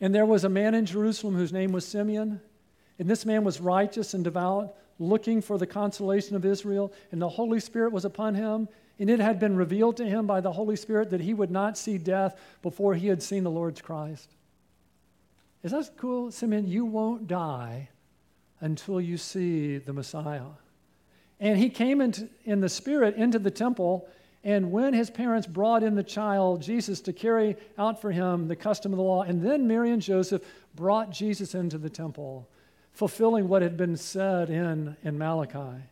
and 0.02 0.14
there 0.14 0.26
was 0.26 0.44
a 0.44 0.50
man 0.50 0.76
in 0.76 0.86
Jerusalem 0.86 1.36
whose 1.36 1.54
name 1.54 1.72
was 1.72 1.86
Simeon. 1.86 2.40
And 3.00 3.10
this 3.10 3.26
man 3.26 3.44
was 3.44 3.60
righteous 3.60 4.14
and 4.14 4.24
devout, 4.24 4.76
looking 5.00 5.42
for 5.42 5.58
the 5.58 5.68
consolation 5.68 6.36
of 6.36 6.46
Israel. 6.46 6.94
And 7.12 7.22
the 7.22 7.30
Holy 7.30 7.60
Spirit 7.60 7.92
was 7.92 8.06
upon 8.06 8.36
him. 8.36 8.70
And 9.00 9.10
it 9.10 9.20
had 9.20 9.40
been 9.40 9.58
revealed 9.58 9.98
to 9.98 10.06
him 10.06 10.26
by 10.26 10.40
the 10.40 10.54
Holy 10.54 10.78
Spirit 10.78 11.10
that 11.10 11.20
he 11.20 11.34
would 11.34 11.52
not 11.52 11.78
see 11.78 11.98
death 11.98 12.40
before 12.62 12.94
he 12.94 13.08
had 13.08 13.22
seen 13.22 13.44
the 13.44 13.52
Lord's 13.52 13.82
Christ. 13.82 14.30
Is 15.64 15.72
that 15.72 15.98
cool? 15.98 16.32
Simeon, 16.32 16.68
you 16.68 16.86
won't 16.86 17.28
die 17.28 17.90
until 18.62 19.02
you 19.02 19.18
see 19.18 19.80
the 19.80 19.92
Messiah. 19.92 20.44
And 21.46 21.60
he 21.60 21.70
came 21.70 22.02
into, 22.02 22.28
in 22.46 22.60
the 22.60 22.70
Spirit 22.70 23.18
into 23.18 23.38
the 23.38 23.52
temple. 23.52 24.10
And 24.44 24.72
when 24.72 24.96
his 24.96 25.12
parents 25.12 25.46
brought 25.46 25.84
in 25.84 25.94
the 25.94 26.02
child, 26.02 26.64
Jesus, 26.64 27.02
to 27.02 27.14
carry 27.14 27.56
out 27.78 28.02
for 28.02 28.12
him 28.12 28.48
the 28.48 28.56
custom 28.56 28.92
of 28.92 28.98
the 28.98 29.04
law, 29.04 29.22
and 29.22 29.44
then 29.44 29.68
Mary 29.68 29.92
and 29.92 30.02
Joseph 30.02 30.42
brought 30.74 31.12
Jesus 31.12 31.54
into 31.54 31.78
the 31.78 31.90
temple, 31.90 32.50
fulfilling 32.94 33.48
what 33.48 33.62
had 33.62 33.78
been 33.78 33.96
said 33.96 34.50
in, 34.50 34.98
in 35.04 35.20
Malachi. 35.20 35.84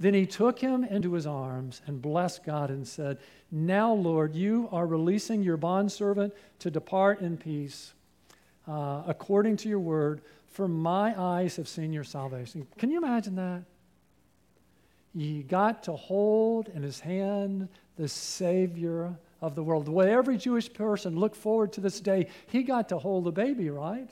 Then 0.00 0.14
he 0.14 0.24
took 0.24 0.58
him 0.58 0.84
into 0.84 1.12
his 1.12 1.26
arms 1.26 1.82
and 1.86 2.00
blessed 2.00 2.42
God 2.42 2.70
and 2.70 2.88
said, 2.88 3.18
Now, 3.50 3.92
Lord, 3.92 4.34
you 4.34 4.70
are 4.72 4.86
releasing 4.86 5.42
your 5.42 5.58
bondservant 5.58 6.32
to 6.60 6.70
depart 6.70 7.20
in 7.20 7.36
peace, 7.36 7.92
uh, 8.66 9.02
according 9.06 9.58
to 9.58 9.68
your 9.68 9.80
word, 9.80 10.22
for 10.46 10.66
my 10.66 11.14
eyes 11.20 11.56
have 11.56 11.68
seen 11.68 11.92
your 11.92 12.04
salvation. 12.04 12.66
Can 12.78 12.90
you 12.90 12.96
imagine 12.96 13.34
that? 13.34 13.64
He 15.16 15.42
got 15.42 15.84
to 15.84 15.92
hold 15.92 16.68
in 16.68 16.82
his 16.82 17.00
hand 17.00 17.68
the 17.96 18.08
Savior 18.08 19.14
of 19.40 19.54
the 19.54 19.62
world. 19.62 19.84
The 19.84 19.92
way 19.92 20.12
every 20.12 20.36
Jewish 20.36 20.72
person 20.72 21.16
looked 21.16 21.36
forward 21.36 21.72
to 21.74 21.80
this 21.80 22.00
day, 22.00 22.28
he 22.48 22.62
got 22.62 22.88
to 22.88 22.98
hold 22.98 23.24
the 23.24 23.32
baby, 23.32 23.70
right? 23.70 24.10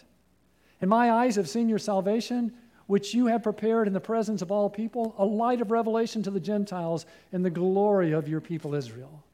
And 0.80 0.88
my 0.88 1.10
eyes 1.10 1.36
have 1.36 1.48
seen 1.48 1.68
your 1.68 1.78
salvation, 1.78 2.52
which 2.86 3.14
you 3.14 3.26
have 3.26 3.42
prepared 3.42 3.86
in 3.86 3.94
the 3.94 4.00
presence 4.00 4.42
of 4.42 4.52
all 4.52 4.70
people, 4.70 5.14
a 5.18 5.24
light 5.24 5.60
of 5.60 5.70
revelation 5.70 6.22
to 6.22 6.30
the 6.30 6.40
Gentiles 6.40 7.06
and 7.32 7.44
the 7.44 7.50
glory 7.50 8.12
of 8.12 8.28
your 8.28 8.40
people 8.40 8.74
Israel. 8.74 9.24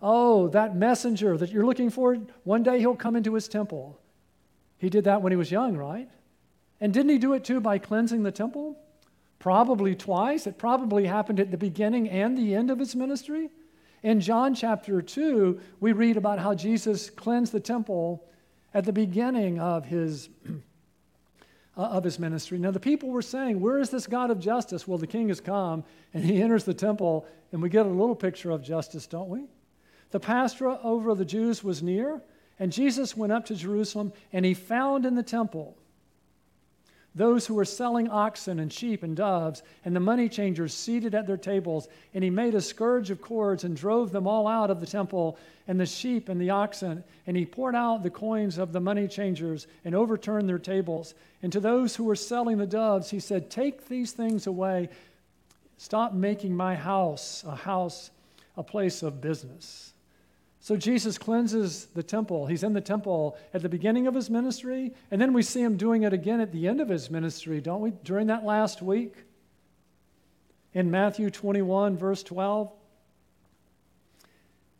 Oh, 0.00 0.48
that 0.48 0.76
messenger 0.76 1.36
that 1.36 1.50
you're 1.50 1.66
looking 1.66 1.90
for, 1.90 2.16
one 2.44 2.62
day 2.62 2.78
he'll 2.78 2.94
come 2.94 3.16
into 3.16 3.34
his 3.34 3.48
temple. 3.48 3.98
He 4.78 4.88
did 4.88 5.04
that 5.04 5.22
when 5.22 5.32
he 5.32 5.36
was 5.36 5.50
young, 5.50 5.76
right? 5.76 6.08
And 6.80 6.94
didn't 6.94 7.10
he 7.10 7.18
do 7.18 7.34
it 7.34 7.44
too 7.44 7.60
by 7.60 7.78
cleansing 7.78 8.22
the 8.22 8.30
temple? 8.30 8.78
Probably 9.38 9.94
twice. 9.94 10.46
It 10.46 10.58
probably 10.58 11.06
happened 11.06 11.40
at 11.40 11.50
the 11.50 11.56
beginning 11.56 12.08
and 12.08 12.36
the 12.36 12.54
end 12.54 12.70
of 12.70 12.78
his 12.78 12.96
ministry. 12.96 13.50
In 14.02 14.20
John 14.20 14.54
chapter 14.54 15.00
2, 15.00 15.60
we 15.80 15.92
read 15.92 16.16
about 16.16 16.38
how 16.38 16.54
Jesus 16.54 17.10
cleansed 17.10 17.52
the 17.52 17.60
temple 17.60 18.24
at 18.74 18.84
the 18.84 18.92
beginning 18.92 19.58
of 19.58 19.84
his, 19.86 20.28
uh, 21.76 21.80
of 21.80 22.04
his 22.04 22.18
ministry. 22.18 22.58
Now, 22.58 22.70
the 22.70 22.80
people 22.80 23.10
were 23.10 23.22
saying, 23.22 23.60
Where 23.60 23.78
is 23.78 23.90
this 23.90 24.06
God 24.06 24.30
of 24.30 24.38
justice? 24.40 24.86
Well, 24.86 24.98
the 24.98 25.06
king 25.06 25.28
has 25.28 25.40
come, 25.40 25.84
and 26.14 26.24
he 26.24 26.42
enters 26.42 26.64
the 26.64 26.74
temple, 26.74 27.26
and 27.52 27.62
we 27.62 27.68
get 27.68 27.86
a 27.86 27.88
little 27.88 28.16
picture 28.16 28.50
of 28.50 28.62
justice, 28.62 29.06
don't 29.06 29.28
we? 29.28 29.44
The 30.10 30.20
Passover 30.20 30.78
over 30.82 31.14
the 31.14 31.24
Jews 31.24 31.62
was 31.62 31.82
near, 31.82 32.22
and 32.58 32.72
Jesus 32.72 33.16
went 33.16 33.32
up 33.32 33.46
to 33.46 33.54
Jerusalem, 33.54 34.12
and 34.32 34.44
he 34.44 34.54
found 34.54 35.06
in 35.06 35.14
the 35.14 35.22
temple 35.22 35.77
those 37.18 37.46
who 37.46 37.54
were 37.54 37.64
selling 37.64 38.08
oxen 38.08 38.60
and 38.60 38.72
sheep 38.72 39.02
and 39.02 39.16
doves, 39.16 39.62
and 39.84 39.94
the 39.94 40.00
money 40.00 40.28
changers 40.28 40.72
seated 40.72 41.14
at 41.14 41.26
their 41.26 41.36
tables. 41.36 41.88
And 42.14 42.24
he 42.24 42.30
made 42.30 42.54
a 42.54 42.60
scourge 42.60 43.10
of 43.10 43.20
cords 43.20 43.64
and 43.64 43.76
drove 43.76 44.12
them 44.12 44.26
all 44.26 44.46
out 44.46 44.70
of 44.70 44.80
the 44.80 44.86
temple, 44.86 45.36
and 45.66 45.78
the 45.78 45.86
sheep 45.86 46.28
and 46.28 46.40
the 46.40 46.50
oxen. 46.50 47.04
And 47.26 47.36
he 47.36 47.44
poured 47.44 47.74
out 47.74 48.02
the 48.02 48.10
coins 48.10 48.56
of 48.56 48.72
the 48.72 48.80
money 48.80 49.08
changers 49.08 49.66
and 49.84 49.94
overturned 49.94 50.48
their 50.48 50.58
tables. 50.58 51.14
And 51.42 51.52
to 51.52 51.60
those 51.60 51.96
who 51.96 52.04
were 52.04 52.16
selling 52.16 52.56
the 52.56 52.66
doves, 52.66 53.10
he 53.10 53.20
said, 53.20 53.50
Take 53.50 53.88
these 53.88 54.12
things 54.12 54.46
away. 54.46 54.88
Stop 55.76 56.12
making 56.14 56.56
my 56.56 56.74
house 56.74 57.44
a 57.46 57.54
house, 57.54 58.10
a 58.56 58.62
place 58.62 59.02
of 59.02 59.20
business. 59.20 59.92
So 60.68 60.76
Jesus 60.76 61.16
cleanses 61.16 61.86
the 61.94 62.02
temple. 62.02 62.44
He's 62.44 62.62
in 62.62 62.74
the 62.74 62.82
temple 62.82 63.38
at 63.54 63.62
the 63.62 63.70
beginning 63.70 64.06
of 64.06 64.14
his 64.14 64.28
ministry, 64.28 64.92
and 65.10 65.18
then 65.18 65.32
we 65.32 65.40
see 65.40 65.62
him 65.62 65.78
doing 65.78 66.02
it 66.02 66.12
again 66.12 66.42
at 66.42 66.52
the 66.52 66.68
end 66.68 66.82
of 66.82 66.90
his 66.90 67.10
ministry, 67.10 67.62
don't 67.62 67.80
we? 67.80 67.92
During 68.04 68.26
that 68.26 68.44
last 68.44 68.82
week 68.82 69.14
in 70.74 70.90
Matthew 70.90 71.30
21, 71.30 71.96
verse 71.96 72.22
12. 72.22 72.70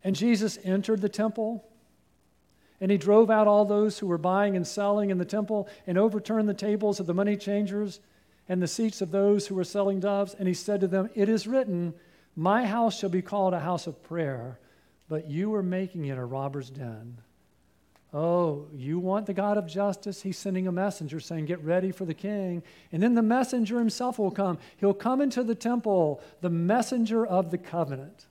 And 0.04 0.14
Jesus 0.14 0.59
entered 0.62 1.00
the 1.00 1.09
temple, 1.09 1.66
and 2.83 2.90
he 2.90 2.99
drove 2.99 3.30
out 3.30 3.47
all 3.47 3.64
those 3.64 3.99
who 3.99 4.09
were 4.09 4.18
buying 4.18 4.57
and 4.57 4.66
selling 4.66 5.09
in 5.09 5.16
the 5.16 5.25
temple, 5.25 5.71
and 5.87 5.97
overturned 5.97 6.50
the 6.50 6.52
tables 6.52 7.00
of 7.00 7.07
the 7.07 7.14
money 7.14 7.35
changers 7.35 8.00
and 8.47 8.61
the 8.61 8.68
seats 8.68 9.00
of 9.00 9.11
those 9.11 9.47
who 9.47 9.54
were 9.54 9.64
selling 9.64 10.00
doves. 10.00 10.35
And 10.35 10.49
he 10.49 10.52
said 10.52 10.83
to 10.83 10.87
them, 10.87 11.09
It 11.14 11.30
is 11.30 11.47
written, 11.47 11.95
My 12.37 12.66
house 12.66 12.99
shall 12.99 13.09
be 13.09 13.23
called 13.23 13.54
a 13.54 13.61
house 13.61 13.87
of 13.87 14.02
prayer 14.02 14.59
but 15.09 15.31
you 15.31 15.55
are 15.55 15.62
making 15.62 16.07
it 16.07 16.19
a 16.19 16.25
robber's 16.25 16.71
den. 16.71 17.19
Oh, 18.12 18.67
you 18.75 18.99
want 18.99 19.27
the 19.27 19.35
God 19.35 19.59
of 19.59 19.67
justice? 19.67 20.23
He's 20.23 20.38
sending 20.38 20.67
a 20.67 20.73
messenger 20.73 21.21
saying, 21.21 21.45
Get 21.45 21.62
ready 21.62 21.93
for 21.93 22.07
the 22.07 22.15
king. 22.15 22.62
And 22.91 23.03
then 23.03 23.15
the 23.15 23.23
messenger 23.23 23.79
himself 23.79 24.19
will 24.19 24.31
come. 24.31 24.59
He'll 24.79 24.95
come 24.95 25.21
into 25.21 25.43
the 25.43 25.55
temple, 25.55 26.23
the 26.41 26.49
messenger 26.49 27.27
of 27.27 27.50
the 27.50 27.59
covenant. 27.59 28.27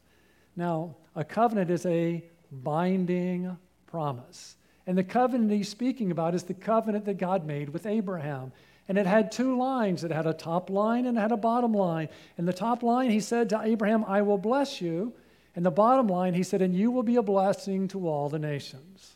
Now, 0.56 0.96
a 1.16 1.24
covenant 1.24 1.70
is 1.70 1.86
a 1.86 2.24
binding 2.52 3.56
promise. 3.86 4.56
And 4.88 4.98
the 4.98 5.04
covenant 5.04 5.52
he's 5.52 5.70
speaking 5.70 6.10
about 6.10 6.34
is 6.34 6.44
the 6.44 6.54
covenant 6.56 7.06
that 7.06 7.20
God 7.20 7.46
made 7.46 7.70
with 7.70 7.86
Abraham. 7.86 8.52
And 8.88 8.98
it 8.98 9.06
had 9.06 9.32
two 9.32 9.58
lines 9.58 10.04
it 10.04 10.12
had 10.12 10.26
a 10.26 10.34
top 10.34 10.70
line 10.70 11.06
and 11.06 11.18
it 11.18 11.22
had 11.22 11.32
a 11.32 11.38
bottom 11.38 11.74
line. 11.74 12.10
And 12.38 12.48
the 12.48 12.54
top 12.54 12.82
line, 12.82 13.12
he 13.12 13.20
said 13.20 13.50
to 13.50 13.62
Abraham, 13.62 14.04
I 14.06 14.24
will 14.24 14.38
bless 14.38 14.82
you. 14.82 15.14
And 15.58 15.66
the 15.66 15.72
bottom 15.72 16.06
line, 16.06 16.36
he 16.36 16.44
said, 16.44 16.62
and 16.62 16.76
you 16.76 16.92
will 16.92 17.02
be 17.02 17.16
a 17.16 17.24
blessing 17.24 17.88
to 17.88 18.08
all 18.08 18.30
the 18.30 18.38
nations. 18.38 19.16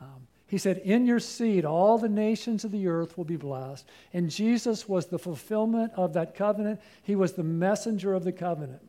Um, 0.00 0.26
he 0.48 0.58
said, 0.58 0.78
in 0.78 1.06
your 1.06 1.20
seed, 1.20 1.64
all 1.64 1.96
the 1.96 2.08
nations 2.08 2.64
of 2.64 2.72
the 2.72 2.88
earth 2.88 3.16
will 3.16 3.24
be 3.24 3.36
blessed. 3.36 3.86
And 4.12 4.28
Jesus 4.28 4.88
was 4.88 5.06
the 5.06 5.18
fulfillment 5.20 5.92
of 5.94 6.14
that 6.14 6.34
covenant, 6.34 6.80
he 7.04 7.14
was 7.14 7.34
the 7.34 7.44
messenger 7.44 8.14
of 8.14 8.24
the 8.24 8.32
covenant. 8.32 8.82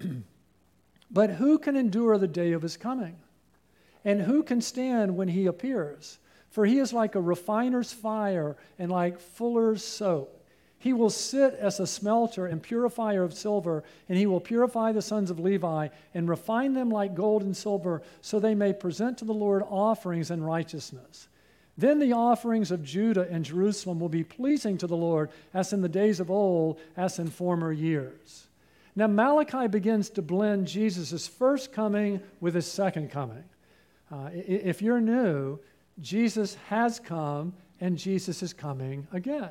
but 1.10 1.32
who 1.32 1.58
can 1.58 1.76
endure 1.76 2.16
the 2.16 2.26
day 2.26 2.52
of 2.52 2.62
his 2.62 2.78
coming? 2.78 3.18
And 4.06 4.22
who 4.22 4.42
can 4.42 4.62
stand 4.62 5.18
when 5.18 5.28
he 5.28 5.44
appears? 5.44 6.18
For 6.48 6.64
he 6.64 6.78
is 6.78 6.94
like 6.94 7.14
a 7.14 7.20
refiner's 7.20 7.92
fire 7.92 8.56
and 8.78 8.90
like 8.90 9.20
fuller's 9.20 9.84
soap. 9.84 10.39
He 10.80 10.94
will 10.94 11.10
sit 11.10 11.54
as 11.54 11.78
a 11.78 11.86
smelter 11.86 12.46
and 12.46 12.62
purifier 12.62 13.22
of 13.22 13.34
silver, 13.34 13.84
and 14.08 14.16
he 14.16 14.24
will 14.24 14.40
purify 14.40 14.92
the 14.92 15.02
sons 15.02 15.30
of 15.30 15.38
Levi 15.38 15.88
and 16.14 16.26
refine 16.26 16.72
them 16.72 16.90
like 16.90 17.14
gold 17.14 17.42
and 17.42 17.54
silver, 17.54 18.00
so 18.22 18.40
they 18.40 18.54
may 18.54 18.72
present 18.72 19.18
to 19.18 19.26
the 19.26 19.34
Lord 19.34 19.62
offerings 19.68 20.30
in 20.30 20.42
righteousness. 20.42 21.28
Then 21.76 21.98
the 21.98 22.14
offerings 22.14 22.70
of 22.70 22.82
Judah 22.82 23.28
and 23.30 23.44
Jerusalem 23.44 24.00
will 24.00 24.08
be 24.08 24.24
pleasing 24.24 24.78
to 24.78 24.86
the 24.86 24.96
Lord, 24.96 25.28
as 25.52 25.74
in 25.74 25.82
the 25.82 25.88
days 25.88 26.18
of 26.18 26.30
old, 26.30 26.80
as 26.96 27.18
in 27.18 27.28
former 27.28 27.72
years. 27.72 28.46
Now, 28.96 29.06
Malachi 29.06 29.68
begins 29.68 30.08
to 30.10 30.22
blend 30.22 30.66
Jesus' 30.66 31.28
first 31.28 31.72
coming 31.72 32.22
with 32.40 32.54
his 32.54 32.66
second 32.66 33.10
coming. 33.10 33.44
Uh, 34.10 34.30
if 34.32 34.80
you're 34.80 35.00
new, 35.00 35.58
Jesus 36.00 36.54
has 36.68 36.98
come 36.98 37.52
and 37.82 37.98
Jesus 37.98 38.42
is 38.42 38.54
coming 38.54 39.06
again. 39.12 39.50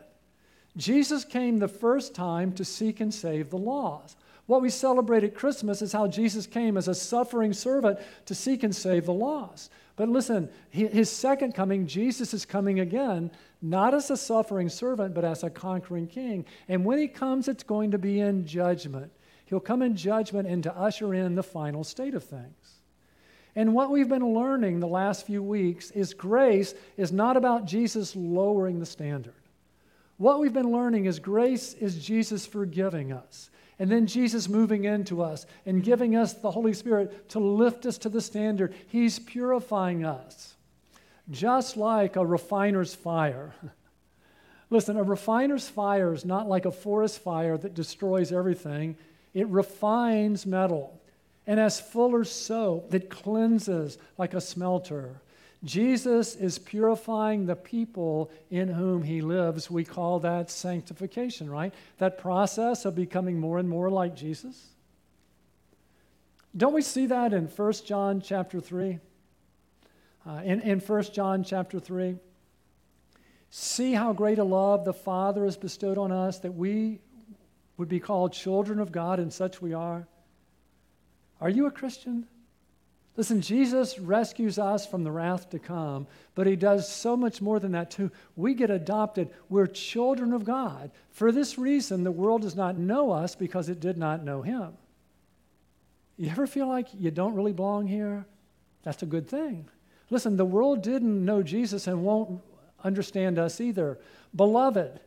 Jesus 0.77 1.25
came 1.25 1.57
the 1.57 1.67
first 1.67 2.13
time 2.13 2.53
to 2.53 2.65
seek 2.65 2.99
and 2.99 3.13
save 3.13 3.49
the 3.49 3.57
lost. 3.57 4.17
What 4.45 4.61
we 4.61 4.69
celebrate 4.69 5.23
at 5.23 5.35
Christmas 5.35 5.81
is 5.81 5.91
how 5.91 6.07
Jesus 6.07 6.47
came 6.47 6.75
as 6.75 6.87
a 6.87 6.95
suffering 6.95 7.53
servant 7.53 7.99
to 8.25 8.33
seek 8.33 8.63
and 8.63 8.75
save 8.75 9.05
the 9.05 9.13
lost. 9.13 9.71
But 9.95 10.09
listen, 10.09 10.49
his 10.71 11.09
second 11.09 11.53
coming, 11.53 11.85
Jesus 11.85 12.33
is 12.33 12.45
coming 12.45 12.79
again, 12.79 13.29
not 13.61 13.93
as 13.93 14.09
a 14.09 14.17
suffering 14.17 14.69
servant, 14.69 15.13
but 15.13 15.25
as 15.25 15.43
a 15.43 15.49
conquering 15.49 16.07
king. 16.07 16.45
And 16.67 16.85
when 16.85 16.97
he 16.97 17.07
comes, 17.07 17.47
it's 17.47 17.63
going 17.63 17.91
to 17.91 17.97
be 17.97 18.21
in 18.21 18.47
judgment. 18.47 19.11
He'll 19.45 19.59
come 19.59 19.81
in 19.81 19.95
judgment 19.95 20.47
and 20.47 20.63
to 20.63 20.75
usher 20.75 21.13
in 21.13 21.35
the 21.35 21.43
final 21.43 21.83
state 21.83 22.13
of 22.13 22.23
things. 22.23 22.79
And 23.55 23.73
what 23.73 23.91
we've 23.91 24.09
been 24.09 24.33
learning 24.33 24.79
the 24.79 24.87
last 24.87 25.27
few 25.27 25.43
weeks 25.43 25.91
is 25.91 26.13
grace 26.13 26.73
is 26.97 27.11
not 27.11 27.35
about 27.35 27.65
Jesus 27.65 28.15
lowering 28.15 28.79
the 28.79 28.85
standard. 28.85 29.33
What 30.19 30.41
we've 30.41 30.53
been 30.53 30.73
learning 30.73 31.05
is 31.05 31.17
grace 31.17 31.73
is 31.75 32.05
Jesus 32.05 32.45
forgiving 32.45 33.13
us. 33.13 33.49
And 33.79 33.89
then 33.89 34.05
Jesus 34.05 34.49
moving 34.49 34.83
into 34.83 35.23
us 35.23 35.45
and 35.65 35.81
giving 35.81 36.17
us 36.17 36.33
the 36.33 36.51
Holy 36.51 36.73
Spirit 36.73 37.29
to 37.29 37.39
lift 37.39 37.85
us 37.85 37.97
to 37.99 38.09
the 38.09 38.19
standard. 38.19 38.75
He's 38.89 39.17
purifying 39.17 40.03
us, 40.03 40.55
just 41.31 41.77
like 41.77 42.17
a 42.17 42.25
refiner's 42.25 42.93
fire. 42.93 43.53
Listen, 44.69 44.97
a 44.97 45.03
refiner's 45.03 45.69
fire 45.69 46.13
is 46.13 46.25
not 46.25 46.49
like 46.49 46.65
a 46.65 46.71
forest 46.71 47.19
fire 47.19 47.57
that 47.57 47.73
destroys 47.73 48.33
everything, 48.33 48.97
it 49.33 49.47
refines 49.47 50.45
metal. 50.45 50.99
And 51.47 51.61
as 51.61 51.79
fuller's 51.79 52.29
soap 52.29 52.91
that 52.91 53.09
cleanses 53.09 53.97
like 54.17 54.33
a 54.33 54.41
smelter. 54.41 55.21
Jesus 55.63 56.35
is 56.35 56.57
purifying 56.57 57.45
the 57.45 57.55
people 57.55 58.31
in 58.49 58.69
whom 58.69 59.03
he 59.03 59.21
lives. 59.21 59.69
We 59.69 59.83
call 59.83 60.19
that 60.19 60.49
sanctification, 60.49 61.49
right? 61.49 61.73
That 61.97 62.17
process 62.17 62.85
of 62.85 62.95
becoming 62.95 63.39
more 63.39 63.59
and 63.59 63.67
more 63.67 63.89
like 63.89 64.15
Jesus. 64.15 64.67
Don't 66.55 66.73
we 66.73 66.81
see 66.81 67.07
that 67.07 67.33
in 67.33 67.47
1 67.47 67.73
John 67.85 68.21
chapter 68.21 68.61
3? 68.61 68.99
Uh, 70.25 70.31
in, 70.43 70.61
in 70.61 70.79
1 70.79 71.03
John 71.13 71.43
chapter 71.43 71.79
3, 71.79 72.15
See 73.49 73.93
how 73.93 74.13
great 74.13 74.37
a 74.37 74.43
love 74.43 74.85
the 74.85 74.93
Father 74.93 75.45
has 75.45 75.57
bestowed 75.57 75.97
on 75.97 76.11
us 76.11 76.39
that 76.39 76.53
we 76.53 76.99
would 77.77 77.89
be 77.89 77.99
called 77.99 78.33
children 78.33 78.79
of 78.79 78.91
God, 78.91 79.19
and 79.19 79.33
such 79.33 79.61
we 79.61 79.73
are. 79.73 80.07
Are 81.41 81.49
you 81.49 81.65
a 81.65 81.71
Christian? 81.71 82.27
Listen, 83.19 83.41
Jesus 83.41 83.99
rescues 83.99 84.57
us 84.57 84.87
from 84.87 85.03
the 85.03 85.11
wrath 85.11 85.49
to 85.49 85.59
come, 85.59 86.07
but 86.35 86.47
he 86.47 86.55
does 86.55 86.87
so 86.89 87.17
much 87.17 87.41
more 87.41 87.59
than 87.59 87.73
that, 87.73 87.91
too. 87.91 88.09
We 88.37 88.53
get 88.53 88.69
adopted. 88.69 89.29
We're 89.49 89.67
children 89.67 90.31
of 90.31 90.45
God. 90.45 90.89
For 91.11 91.29
this 91.33 91.57
reason, 91.57 92.05
the 92.05 92.13
world 92.13 92.43
does 92.43 92.55
not 92.55 92.77
know 92.77 93.11
us 93.11 93.35
because 93.35 93.67
it 93.67 93.81
did 93.81 93.97
not 93.97 94.23
know 94.23 94.41
him. 94.41 94.71
You 96.15 96.29
ever 96.29 96.47
feel 96.47 96.69
like 96.69 96.87
you 96.97 97.11
don't 97.11 97.35
really 97.35 97.51
belong 97.51 97.87
here? 97.87 98.25
That's 98.83 99.03
a 99.03 99.05
good 99.05 99.27
thing. 99.27 99.67
Listen, 100.09 100.37
the 100.37 100.45
world 100.45 100.81
didn't 100.81 101.25
know 101.25 101.43
Jesus 101.43 101.87
and 101.87 102.05
won't 102.05 102.39
understand 102.85 103.37
us 103.37 103.59
either. 103.59 103.97
Beloved, 104.33 104.97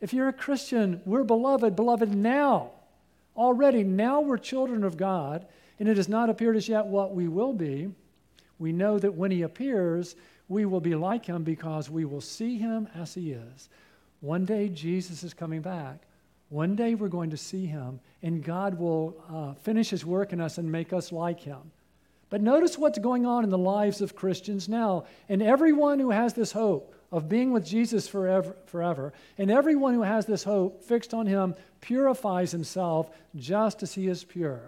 if 0.00 0.12
you're 0.12 0.28
a 0.28 0.32
Christian, 0.32 1.00
we're 1.04 1.24
beloved, 1.24 1.74
beloved 1.74 2.14
now. 2.14 2.70
Already, 3.36 3.82
now 3.82 4.20
we're 4.20 4.38
children 4.38 4.84
of 4.84 4.96
God 4.96 5.44
and 5.78 5.88
it 5.88 5.96
has 5.96 6.08
not 6.08 6.30
appeared 6.30 6.56
as 6.56 6.68
yet 6.68 6.86
what 6.86 7.14
we 7.14 7.28
will 7.28 7.52
be. 7.52 7.90
We 8.58 8.72
know 8.72 8.98
that 8.98 9.14
when 9.14 9.30
he 9.30 9.42
appears, 9.42 10.16
we 10.48 10.64
will 10.64 10.80
be 10.80 10.94
like 10.94 11.26
him 11.26 11.44
because 11.44 11.90
we 11.90 12.04
will 12.04 12.20
see 12.20 12.58
him 12.58 12.88
as 12.94 13.14
he 13.14 13.32
is. 13.32 13.68
One 14.20 14.44
day, 14.44 14.68
Jesus 14.68 15.22
is 15.22 15.34
coming 15.34 15.60
back. 15.60 15.98
One 16.48 16.74
day, 16.74 16.94
we're 16.94 17.08
going 17.08 17.30
to 17.30 17.36
see 17.36 17.66
him, 17.66 18.00
and 18.22 18.42
God 18.42 18.78
will 18.78 19.14
uh, 19.30 19.54
finish 19.54 19.90
his 19.90 20.04
work 20.04 20.32
in 20.32 20.40
us 20.40 20.58
and 20.58 20.70
make 20.70 20.92
us 20.92 21.12
like 21.12 21.40
him. 21.40 21.70
But 22.30 22.42
notice 22.42 22.76
what's 22.76 22.98
going 22.98 23.26
on 23.26 23.44
in 23.44 23.50
the 23.50 23.58
lives 23.58 24.00
of 24.00 24.16
Christians 24.16 24.68
now. 24.68 25.04
And 25.28 25.42
everyone 25.42 25.98
who 25.98 26.10
has 26.10 26.34
this 26.34 26.52
hope 26.52 26.94
of 27.10 27.28
being 27.28 27.52
with 27.52 27.64
Jesus 27.64 28.06
forever, 28.06 28.54
forever, 28.66 29.12
and 29.38 29.50
everyone 29.50 29.94
who 29.94 30.02
has 30.02 30.26
this 30.26 30.44
hope 30.44 30.82
fixed 30.82 31.14
on 31.14 31.26
him 31.26 31.54
purifies 31.80 32.50
himself 32.50 33.10
just 33.36 33.82
as 33.82 33.94
he 33.94 34.08
is 34.08 34.24
pure. 34.24 34.60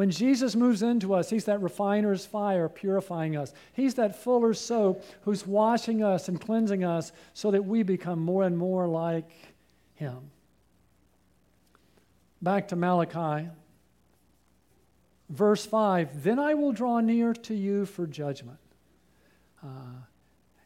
When 0.00 0.10
Jesus 0.10 0.56
moves 0.56 0.82
into 0.82 1.12
us, 1.12 1.28
He's 1.28 1.44
that 1.44 1.60
refiner's 1.60 2.24
fire 2.24 2.70
purifying 2.70 3.36
us. 3.36 3.52
He's 3.74 3.96
that 3.96 4.16
fuller's 4.16 4.58
soap 4.58 5.04
who's 5.24 5.46
washing 5.46 6.02
us 6.02 6.26
and 6.26 6.40
cleansing 6.40 6.82
us 6.82 7.12
so 7.34 7.50
that 7.50 7.66
we 7.66 7.82
become 7.82 8.18
more 8.18 8.44
and 8.44 8.56
more 8.56 8.88
like 8.88 9.30
Him. 9.92 10.30
Back 12.40 12.68
to 12.68 12.76
Malachi, 12.76 13.50
verse 15.28 15.66
5 15.66 16.22
Then 16.22 16.38
I 16.38 16.54
will 16.54 16.72
draw 16.72 17.00
near 17.00 17.34
to 17.34 17.54
you 17.54 17.84
for 17.84 18.06
judgment. 18.06 18.56
Uh, 19.62 20.00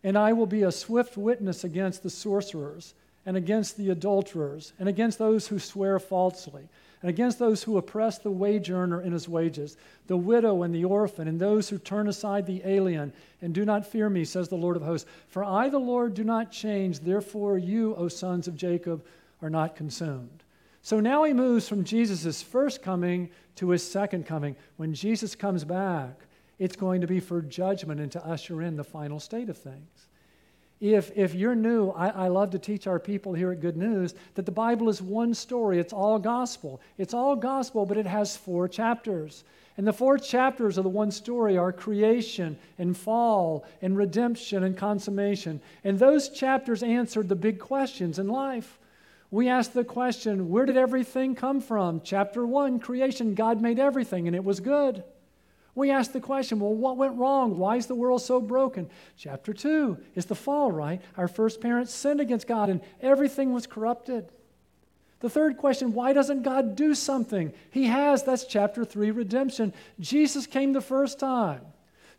and 0.04 0.16
I 0.16 0.32
will 0.32 0.46
be 0.46 0.62
a 0.62 0.70
swift 0.70 1.16
witness 1.16 1.64
against 1.64 2.04
the 2.04 2.10
sorcerers, 2.10 2.94
and 3.26 3.36
against 3.36 3.76
the 3.76 3.90
adulterers, 3.90 4.72
and 4.78 4.88
against 4.88 5.18
those 5.18 5.48
who 5.48 5.58
swear 5.58 5.98
falsely 5.98 6.68
and 7.04 7.10
against 7.10 7.38
those 7.38 7.62
who 7.62 7.76
oppress 7.76 8.16
the 8.16 8.30
wage 8.30 8.70
earner 8.70 9.02
in 9.02 9.12
his 9.12 9.28
wages, 9.28 9.76
the 10.06 10.16
widow 10.16 10.62
and 10.62 10.74
the 10.74 10.86
orphan, 10.86 11.28
and 11.28 11.38
those 11.38 11.68
who 11.68 11.76
turn 11.76 12.08
aside 12.08 12.46
the 12.46 12.62
alien, 12.64 13.12
and 13.42 13.52
do 13.52 13.66
not 13.66 13.86
fear 13.86 14.08
me, 14.08 14.24
says 14.24 14.48
the 14.48 14.54
Lord 14.54 14.74
of 14.74 14.82
hosts. 14.82 15.06
For 15.28 15.44
I, 15.44 15.68
the 15.68 15.78
Lord, 15.78 16.14
do 16.14 16.24
not 16.24 16.50
change. 16.50 17.00
Therefore, 17.00 17.58
you, 17.58 17.94
O 17.96 18.08
sons 18.08 18.48
of 18.48 18.56
Jacob, 18.56 19.04
are 19.42 19.50
not 19.50 19.76
consumed. 19.76 20.44
So 20.80 20.98
now 20.98 21.24
he 21.24 21.34
moves 21.34 21.68
from 21.68 21.84
Jesus' 21.84 22.40
first 22.40 22.80
coming 22.80 23.28
to 23.56 23.68
his 23.68 23.86
second 23.86 24.24
coming. 24.24 24.56
When 24.78 24.94
Jesus 24.94 25.34
comes 25.34 25.62
back, 25.62 26.20
it's 26.58 26.74
going 26.74 27.02
to 27.02 27.06
be 27.06 27.20
for 27.20 27.42
judgment 27.42 28.00
and 28.00 28.10
to 28.12 28.26
usher 28.26 28.62
in 28.62 28.76
the 28.76 28.82
final 28.82 29.20
state 29.20 29.50
of 29.50 29.58
things 29.58 30.06
if, 30.80 31.10
if 31.16 31.34
you're 31.34 31.54
new, 31.54 31.90
I, 31.90 32.08
I 32.08 32.28
love 32.28 32.50
to 32.50 32.58
teach 32.58 32.86
our 32.86 32.98
people 32.98 33.32
here 33.32 33.52
at 33.52 33.60
Good 33.60 33.76
News 33.76 34.14
that 34.34 34.44
the 34.44 34.52
Bible 34.52 34.88
is 34.88 35.00
one 35.00 35.32
story. 35.32 35.78
It's 35.78 35.92
all 35.92 36.18
gospel. 36.18 36.80
It's 36.98 37.14
all 37.14 37.36
gospel, 37.36 37.86
but 37.86 37.96
it 37.96 38.06
has 38.06 38.36
four 38.36 38.68
chapters. 38.68 39.44
And 39.76 39.86
the 39.86 39.92
four 39.92 40.18
chapters 40.18 40.78
of 40.78 40.84
the 40.84 40.90
one 40.90 41.10
story 41.10 41.56
are 41.56 41.72
creation 41.72 42.56
and 42.78 42.96
fall 42.96 43.64
and 43.82 43.96
redemption 43.96 44.62
and 44.62 44.76
consummation. 44.76 45.60
And 45.82 45.98
those 45.98 46.28
chapters 46.28 46.82
answered 46.82 47.28
the 47.28 47.34
big 47.34 47.58
questions 47.58 48.18
in 48.18 48.28
life. 48.28 48.78
We 49.30 49.48
ask 49.48 49.72
the 49.72 49.84
question, 49.84 50.48
where 50.48 50.64
did 50.64 50.76
everything 50.76 51.34
come 51.34 51.60
from? 51.60 52.02
Chapter 52.04 52.46
one, 52.46 52.78
creation, 52.78 53.34
God 53.34 53.60
made 53.60 53.80
everything 53.80 54.28
and 54.28 54.36
it 54.36 54.44
was 54.44 54.60
good. 54.60 55.02
We 55.74 55.90
ask 55.90 56.12
the 56.12 56.20
question, 56.20 56.60
well, 56.60 56.74
what 56.74 56.96
went 56.96 57.16
wrong? 57.16 57.58
Why 57.58 57.76
is 57.76 57.86
the 57.86 57.94
world 57.94 58.22
so 58.22 58.40
broken? 58.40 58.88
Chapter 59.16 59.52
2 59.52 59.98
is 60.14 60.26
the 60.26 60.34
fall, 60.34 60.70
right? 60.70 61.02
Our 61.16 61.26
first 61.26 61.60
parents 61.60 61.92
sinned 61.92 62.20
against 62.20 62.46
God 62.46 62.68
and 62.68 62.80
everything 63.00 63.52
was 63.52 63.66
corrupted. 63.66 64.28
The 65.20 65.30
third 65.30 65.56
question, 65.56 65.94
why 65.94 66.12
doesn't 66.12 66.42
God 66.42 66.76
do 66.76 66.94
something? 66.94 67.52
He 67.70 67.86
has. 67.86 68.22
That's 68.22 68.44
chapter 68.44 68.84
3, 68.84 69.10
redemption. 69.10 69.72
Jesus 69.98 70.46
came 70.46 70.72
the 70.72 70.80
first 70.80 71.18
time 71.18 71.62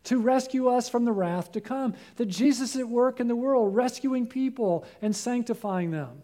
to 0.06 0.20
rescue 0.20 0.68
us 0.70 0.89
from 0.89 1.06
the 1.06 1.12
wrath 1.12 1.52
to 1.54 1.62
come. 1.62 1.94
That 2.18 2.26
Jesus 2.26 2.76
is 2.76 2.82
at 2.82 2.89
work 2.89 3.20
in 3.20 3.28
the 3.28 3.36
world, 3.36 3.76
rescuing 3.76 4.28
people 4.28 4.86
and 5.02 5.15
sanctifying 5.15 5.91
them. 5.91 6.24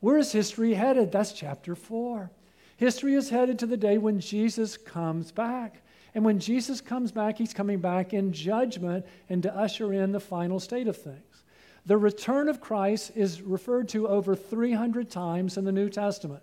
Where 0.00 0.16
is 0.18 0.32
history 0.32 0.74
headed? 0.74 1.12
That's 1.12 1.32
chapter 1.32 1.74
4. 1.74 2.30
History 2.76 3.14
is 3.14 3.30
headed 3.30 3.58
to 3.58 3.66
the 3.66 3.76
day 3.76 3.98
when 3.98 4.20
Jesus 4.20 4.76
comes 4.76 5.30
back. 5.32 5.82
And 6.14 6.24
when 6.24 6.38
Jesus 6.38 6.80
comes 6.80 7.10
back, 7.10 7.38
he's 7.38 7.52
coming 7.52 7.80
back 7.80 8.14
in 8.14 8.32
judgment 8.32 9.04
and 9.28 9.42
to 9.42 9.54
usher 9.54 9.92
in 9.92 10.12
the 10.12 10.20
final 10.20 10.60
state 10.60 10.86
of 10.86 10.96
things. 10.96 11.42
The 11.86 11.98
return 11.98 12.48
of 12.48 12.60
Christ 12.60 13.12
is 13.14 13.42
referred 13.42 13.88
to 13.90 14.08
over 14.08 14.34
300 14.34 15.10
times 15.10 15.56
in 15.58 15.64
the 15.64 15.72
New 15.72 15.90
Testament. 15.90 16.42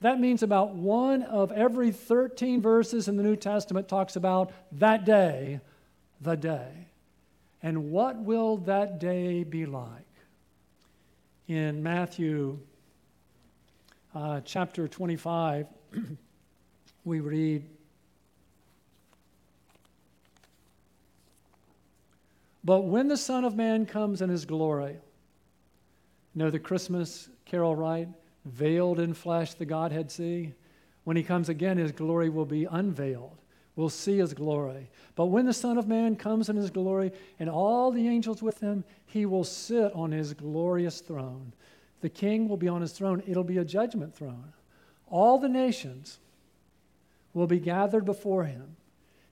That 0.00 0.20
means 0.20 0.42
about 0.42 0.74
one 0.74 1.22
of 1.22 1.52
every 1.52 1.92
13 1.92 2.60
verses 2.60 3.06
in 3.06 3.16
the 3.16 3.22
New 3.22 3.36
Testament 3.36 3.88
talks 3.88 4.16
about 4.16 4.52
that 4.72 5.04
day, 5.04 5.60
the 6.20 6.36
day. 6.36 6.88
And 7.62 7.90
what 7.90 8.16
will 8.16 8.56
that 8.58 8.98
day 8.98 9.44
be 9.44 9.64
like? 9.64 9.88
In 11.46 11.82
Matthew 11.82 12.58
uh, 14.14 14.40
chapter 14.44 14.88
25, 14.88 15.66
we 17.04 17.20
read, 17.20 17.64
But 22.64 22.82
when 22.82 23.08
the 23.08 23.16
Son 23.16 23.44
of 23.44 23.56
Man 23.56 23.86
comes 23.86 24.22
in 24.22 24.30
his 24.30 24.44
glory, 24.44 24.96
know 26.34 26.50
the 26.50 26.58
Christmas 26.58 27.28
carol, 27.44 27.74
right? 27.74 28.08
Veiled 28.44 29.00
in 29.00 29.14
flesh, 29.14 29.54
the 29.54 29.64
Godhead 29.64 30.10
see. 30.10 30.54
When 31.04 31.16
he 31.16 31.22
comes 31.22 31.48
again, 31.48 31.78
his 31.78 31.92
glory 31.92 32.28
will 32.28 32.44
be 32.44 32.64
unveiled. 32.64 33.36
We'll 33.74 33.88
see 33.88 34.18
his 34.18 34.34
glory. 34.34 34.90
But 35.16 35.26
when 35.26 35.46
the 35.46 35.52
Son 35.52 35.78
of 35.78 35.88
Man 35.88 36.14
comes 36.14 36.48
in 36.48 36.56
his 36.56 36.70
glory 36.70 37.10
and 37.38 37.48
all 37.48 37.90
the 37.90 38.06
angels 38.06 38.42
with 38.42 38.60
him, 38.60 38.84
he 39.06 39.26
will 39.26 39.44
sit 39.44 39.92
on 39.94 40.12
his 40.12 40.34
glorious 40.34 41.00
throne. 41.00 41.52
The 42.00 42.10
king 42.10 42.48
will 42.48 42.56
be 42.56 42.68
on 42.68 42.82
his 42.82 42.92
throne. 42.92 43.22
It'll 43.26 43.44
be 43.44 43.58
a 43.58 43.64
judgment 43.64 44.14
throne. 44.14 44.52
All 45.08 45.38
the 45.38 45.48
nations 45.48 46.18
will 47.34 47.46
be 47.46 47.58
gathered 47.58 48.04
before 48.04 48.44
him, 48.44 48.76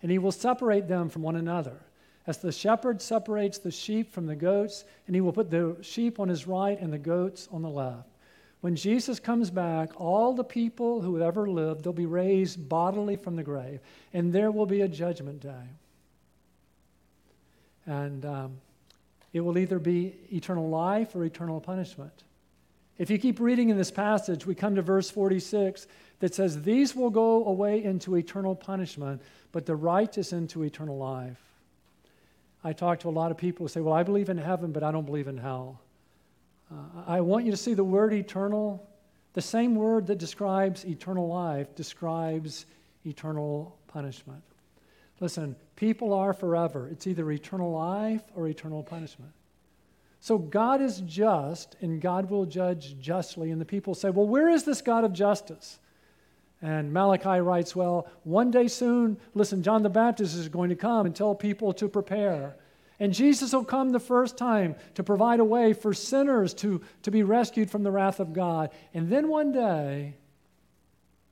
and 0.02 0.10
he 0.10 0.18
will 0.18 0.32
separate 0.32 0.88
them 0.88 1.10
from 1.10 1.22
one 1.22 1.36
another 1.36 1.80
as 2.26 2.38
the 2.38 2.52
shepherd 2.52 3.00
separates 3.00 3.58
the 3.58 3.70
sheep 3.70 4.12
from 4.12 4.26
the 4.26 4.36
goats, 4.36 4.84
and 5.06 5.14
he 5.14 5.20
will 5.20 5.32
put 5.32 5.50
the 5.50 5.76
sheep 5.80 6.20
on 6.20 6.28
his 6.28 6.46
right 6.46 6.78
and 6.80 6.92
the 6.92 6.98
goats 6.98 7.48
on 7.50 7.62
the 7.62 7.70
left. 7.70 8.08
When 8.60 8.76
Jesus 8.76 9.18
comes 9.18 9.50
back, 9.50 9.98
all 9.98 10.34
the 10.34 10.44
people 10.44 11.00
who 11.00 11.14
have 11.14 11.26
ever 11.26 11.48
lived, 11.48 11.82
they'll 11.82 11.92
be 11.94 12.06
raised 12.06 12.68
bodily 12.68 13.16
from 13.16 13.36
the 13.36 13.42
grave, 13.42 13.80
and 14.12 14.32
there 14.32 14.50
will 14.50 14.66
be 14.66 14.82
a 14.82 14.88
judgment 14.88 15.40
day. 15.40 15.68
And 17.86 18.24
um, 18.26 18.60
it 19.32 19.40
will 19.40 19.56
either 19.56 19.78
be 19.78 20.14
eternal 20.30 20.68
life 20.68 21.16
or 21.16 21.24
eternal 21.24 21.60
punishment. 21.60 22.24
If 22.98 23.08
you 23.08 23.16
keep 23.16 23.40
reading 23.40 23.70
in 23.70 23.78
this 23.78 23.90
passage, 23.90 24.44
we 24.44 24.54
come 24.54 24.74
to 24.74 24.82
verse 24.82 25.08
46 25.08 25.86
that 26.18 26.34
says, 26.34 26.60
These 26.60 26.94
will 26.94 27.08
go 27.08 27.46
away 27.46 27.82
into 27.82 28.16
eternal 28.16 28.54
punishment, 28.54 29.22
but 29.52 29.64
the 29.64 29.74
righteous 29.74 30.34
into 30.34 30.64
eternal 30.64 30.98
life. 30.98 31.49
I 32.62 32.72
talk 32.72 33.00
to 33.00 33.08
a 33.08 33.10
lot 33.10 33.30
of 33.30 33.36
people 33.36 33.64
who 33.64 33.68
say, 33.68 33.80
Well, 33.80 33.94
I 33.94 34.02
believe 34.02 34.28
in 34.28 34.38
heaven, 34.38 34.72
but 34.72 34.82
I 34.82 34.92
don't 34.92 35.06
believe 35.06 35.28
in 35.28 35.38
hell. 35.38 35.80
Uh, 36.70 37.02
I 37.06 37.20
want 37.20 37.44
you 37.44 37.50
to 37.50 37.56
see 37.56 37.74
the 37.74 37.84
word 37.84 38.12
eternal. 38.12 38.86
The 39.32 39.40
same 39.40 39.74
word 39.74 40.06
that 40.08 40.18
describes 40.18 40.84
eternal 40.84 41.28
life 41.28 41.74
describes 41.74 42.66
eternal 43.06 43.76
punishment. 43.88 44.42
Listen, 45.20 45.54
people 45.76 46.12
are 46.12 46.32
forever. 46.32 46.88
It's 46.88 47.06
either 47.06 47.30
eternal 47.30 47.72
life 47.72 48.22
or 48.34 48.48
eternal 48.48 48.82
punishment. 48.82 49.32
So 50.20 50.36
God 50.36 50.82
is 50.82 51.00
just, 51.00 51.76
and 51.80 52.00
God 52.00 52.28
will 52.28 52.44
judge 52.44 52.98
justly. 53.00 53.50
And 53.50 53.60
the 53.60 53.66
people 53.66 53.94
say, 53.94 54.10
Well, 54.10 54.26
where 54.26 54.48
is 54.48 54.64
this 54.64 54.82
God 54.82 55.04
of 55.04 55.12
justice? 55.12 55.78
And 56.62 56.92
Malachi 56.92 57.40
writes, 57.40 57.74
Well, 57.74 58.06
one 58.24 58.50
day 58.50 58.68
soon, 58.68 59.18
listen, 59.34 59.62
John 59.62 59.82
the 59.82 59.88
Baptist 59.88 60.36
is 60.36 60.48
going 60.48 60.68
to 60.68 60.76
come 60.76 61.06
and 61.06 61.16
tell 61.16 61.34
people 61.34 61.72
to 61.74 61.88
prepare. 61.88 62.56
And 62.98 63.14
Jesus 63.14 63.54
will 63.54 63.64
come 63.64 63.92
the 63.92 63.98
first 64.00 64.36
time 64.36 64.76
to 64.94 65.02
provide 65.02 65.40
a 65.40 65.44
way 65.44 65.72
for 65.72 65.94
sinners 65.94 66.52
to, 66.54 66.82
to 67.02 67.10
be 67.10 67.22
rescued 67.22 67.70
from 67.70 67.82
the 67.82 67.90
wrath 67.90 68.20
of 68.20 68.34
God. 68.34 68.70
And 68.92 69.08
then 69.08 69.28
one 69.28 69.52
day, 69.52 70.16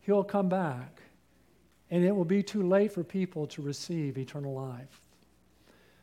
he'll 0.01 0.25
come 0.25 0.49
back, 0.49 1.03
and 1.91 2.03
it 2.03 2.17
will 2.17 2.25
be 2.25 2.43
too 2.43 2.67
late 2.67 2.93
for 2.93 3.05
people 3.05 3.47
to 3.49 3.61
receive 3.61 4.17
eternal 4.17 4.55
life. 4.55 5.03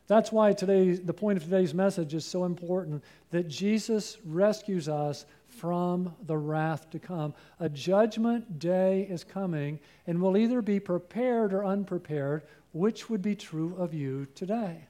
That's 0.08 0.30
why 0.30 0.52
today, 0.52 0.92
the 0.92 1.12
point 1.12 1.36
of 1.36 1.44
today's 1.44 1.74
message 1.74 2.14
is 2.14 2.24
so 2.24 2.44
important 2.44 3.02
that 3.30 3.48
Jesus 3.48 4.18
rescues 4.24 4.88
us 4.88 5.26
from 5.48 6.14
the 6.26 6.36
wrath 6.36 6.90
to 6.90 6.98
come. 6.98 7.34
A 7.58 7.68
judgment 7.68 8.58
day 8.58 9.06
is 9.10 9.24
coming, 9.24 9.80
and 10.06 10.20
we'll 10.20 10.36
either 10.36 10.62
be 10.62 10.78
prepared 10.78 11.52
or 11.52 11.64
unprepared, 11.64 12.42
which 12.72 13.10
would 13.10 13.22
be 13.22 13.34
true 13.34 13.74
of 13.78 13.94
you 13.94 14.26
today. 14.34 14.86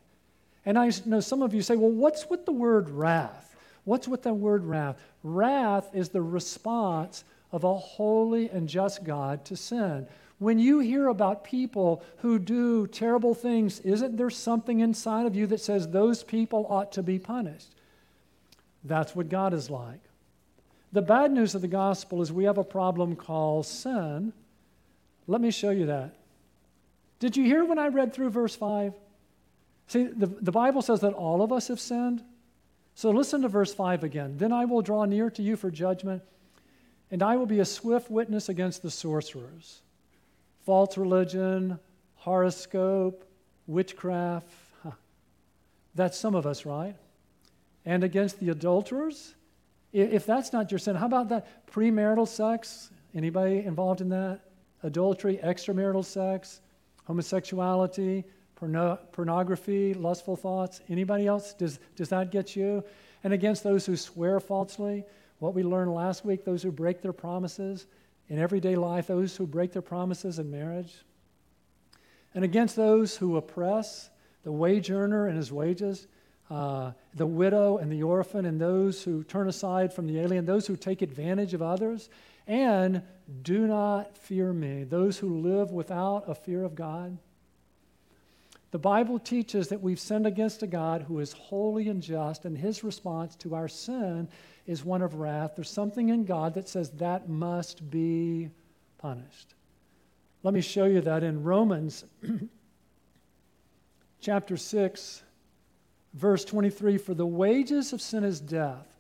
And 0.67 0.79
I 0.79 0.91
know 1.07 1.21
some 1.21 1.43
of 1.43 1.55
you 1.55 1.63
say, 1.63 1.77
well, 1.77 1.91
what's 1.91 2.29
with 2.29 2.45
the 2.45 2.53
word 2.53 2.91
wrath? 2.91 3.57
What's 3.85 4.09
with 4.09 4.23
the 4.23 4.35
word 4.35 4.65
wrath? 4.65 5.01
Wrath 5.23 5.95
is 5.95 6.09
the 6.09 6.23
response 6.23 7.25
of 7.53 7.65
a 7.65 7.75
holy 7.75 8.51
and 8.51 8.69
just 8.69 9.05
God 9.05 9.45
to 9.47 9.57
sin. 9.57 10.09
When 10.39 10.59
you 10.59 10.81
hear 10.81 11.09
about 11.09 11.45
people 11.45 12.03
who 12.19 12.39
do 12.39 12.87
terrible 12.87 13.35
things, 13.35 13.81
isn't 13.81 14.17
there 14.17 14.29
something 14.29 14.81
inside 14.81 15.27
of 15.27 15.35
you 15.35 15.47
that 15.47 15.61
says 15.61 15.89
those 15.89 16.23
people 16.23 16.67
ought 16.69 16.93
to 16.93 17.03
be 17.03 17.19
punished? 17.19 17.75
That's 18.85 19.17
what 19.17 19.31
God 19.31 19.55
is 19.55 19.71
like. 19.71 20.01
The 20.93 21.03
bad 21.03 21.33
news 21.33 21.55
of 21.55 21.63
the 21.63 21.69
gospel 21.69 22.23
is 22.23 22.33
we 22.33 22.45
have 22.45 22.59
a 22.59 22.65
problem 22.65 23.17
called 23.17 23.67
sin. 23.67 24.33
Let 25.27 25.41
me 25.41 25.51
show 25.51 25.71
you 25.71 25.87
that. 25.87 26.15
Did 27.19 27.37
you 27.37 27.45
hear 27.45 27.65
when 27.65 27.79
I 27.79 27.89
read 27.89 28.13
through 28.13 28.31
verse 28.31 28.55
5? 28.55 28.93
See, 29.89 30.05
the, 30.05 30.27
the 30.27 30.53
Bible 30.53 30.83
says 30.83 31.01
that 31.01 31.15
all 31.15 31.43
of 31.43 31.53
us 31.53 31.69
have 31.69 31.81
sinned. 31.81 32.23
So 32.95 33.11
listen 33.11 33.43
to 33.43 33.49
verse 33.49 33.75
5 33.75 34.05
again. 34.05 34.37
Then 34.37 34.53
I 34.53 34.65
will 34.65 34.83
draw 34.83 35.05
near 35.05 35.31
to 35.31 35.43
you 35.43 35.57
for 35.57 35.71
judgment, 35.71 36.23
and 37.11 37.23
I 37.23 37.37
will 37.37 37.47
be 37.47 37.61
a 37.61 37.65
swift 37.65 38.11
witness 38.11 38.49
against 38.49 38.83
the 38.83 38.91
sorcerers. 38.91 39.81
False 40.67 40.99
religion, 40.99 41.79
horoscope, 42.17 43.25
witchcraft. 43.69 44.49
Huh. 44.83 44.91
That's 45.95 46.19
some 46.19 46.35
of 46.35 46.45
us, 46.45 46.67
right? 46.67 46.97
And 47.85 48.03
against 48.03 48.41
the 48.41 48.51
adulterers. 48.51 49.37
If 49.93 50.27
that's 50.27 50.53
not 50.53 50.73
your 50.73 50.81
sin, 50.81 50.97
how 50.97 51.07
about 51.07 51.29
that 51.29 51.67
premarital 51.71 52.27
sex? 52.27 52.91
Anybody 53.15 53.61
involved 53.61 54.01
in 54.01 54.09
that? 54.09 54.41
Adultery, 54.83 55.39
extramarital 55.39 56.05
sex, 56.05 56.61
homosexuality, 57.05 58.25
porno- 58.57 58.99
pornography, 59.13 59.95
lustful 59.95 60.35
thoughts. 60.35 60.81
Anybody 60.89 61.29
else? 61.29 61.55
Does, 61.55 61.79
does 61.95 62.09
that 62.09 62.33
get 62.33 62.57
you? 62.57 62.83
And 63.23 63.33
against 63.33 63.63
those 63.63 63.87
who 63.87 63.97
swear 63.97 64.41
falsely, 64.41 65.05
what 65.39 65.55
we 65.55 65.63
learned 65.63 65.95
last 65.95 66.25
week, 66.25 66.45
those 66.45 66.65
who 66.65 66.73
break 66.73 67.03
their 67.03 67.13
promises 67.13 67.87
in 68.29 68.39
everyday 68.39 68.77
life, 68.77 69.07
those 69.07 69.37
who 69.37 69.47
break 69.47 69.73
their 69.73 69.83
promises 69.83 70.39
in 70.39 70.51
marriage. 70.51 70.95
And 72.35 72.45
against 72.45 72.77
those 72.77 73.17
who 73.17 73.37
oppress, 73.37 74.11
the 74.43 74.53
wage 74.53 74.91
earner 74.91 75.27
and 75.27 75.37
his 75.37 75.51
wages, 75.53 76.07
uh, 76.51 76.93
the 77.15 77.27
widow 77.27 77.79
and 77.79 77.91
the 77.91 78.03
orphan, 78.03 78.47
and 78.47 78.61
those 78.61 79.03
who 79.03 79.25
turn 79.25 79.49
aside 79.49 79.93
from 79.93 80.07
the 80.07 80.21
alien, 80.21 80.45
those 80.45 80.67
who 80.67 80.77
take 80.77 81.03
advantage 81.03 81.55
of 81.55 81.63
others, 81.63 82.09
and 82.47 83.03
do 83.43 83.67
not 83.67 84.17
fear 84.17 84.53
me, 84.53 84.85
those 84.85 85.19
who 85.19 85.41
live 85.41 85.73
without 85.73 86.25
a 86.29 86.35
fear 86.35 86.63
of 86.63 86.75
God. 86.75 87.19
The 88.77 88.81
Bible 88.81 89.19
teaches 89.19 89.69
that 89.69 89.81
we've 89.81 89.99
sinned 89.99 90.27
against 90.27 90.63
a 90.63 90.67
God 90.67 91.01
who 91.01 91.19
is 91.21 91.33
holy 91.33 91.89
and 91.89 92.03
just, 92.03 92.45
and 92.45 92.59
his 92.59 92.85
response 92.85 93.35
to 93.37 93.55
our 93.55 93.69
sin 93.69 94.29
is 94.67 94.85
one 94.85 95.01
of 95.01 95.15
wrath. 95.15 95.53
There's 95.57 95.71
something 95.71 96.11
in 96.11 96.27
God 96.27 96.53
that 96.53 96.69
says 96.69 96.91
that 96.91 97.27
must 97.27 97.89
be 97.89 98.51
punished. 98.99 99.55
Let 100.43 100.53
me 100.53 100.61
show 100.61 100.85
you 100.85 101.01
that 101.01 101.23
in 101.23 101.43
Romans 101.43 102.05
chapter 104.21 104.59
6, 104.59 105.23
verse 106.13 106.45
23 106.45 106.99
For 106.99 107.15
the 107.15 107.25
wages 107.25 107.95
of 107.95 108.03
sin 108.03 108.25
is 108.25 108.41
death. 108.41 108.95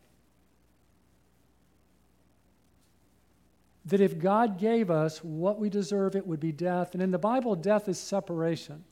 That 3.85 4.01
if 4.01 4.19
God 4.19 4.59
gave 4.59 4.91
us 4.91 5.23
what 5.23 5.59
we 5.59 5.69
deserve, 5.69 6.17
it 6.17 6.27
would 6.27 6.41
be 6.41 6.51
death. 6.51 6.95
And 6.95 7.03
in 7.03 7.11
the 7.11 7.19
Bible, 7.19 7.55
death 7.55 7.91
is 7.91 7.99
separation. 7.99 8.83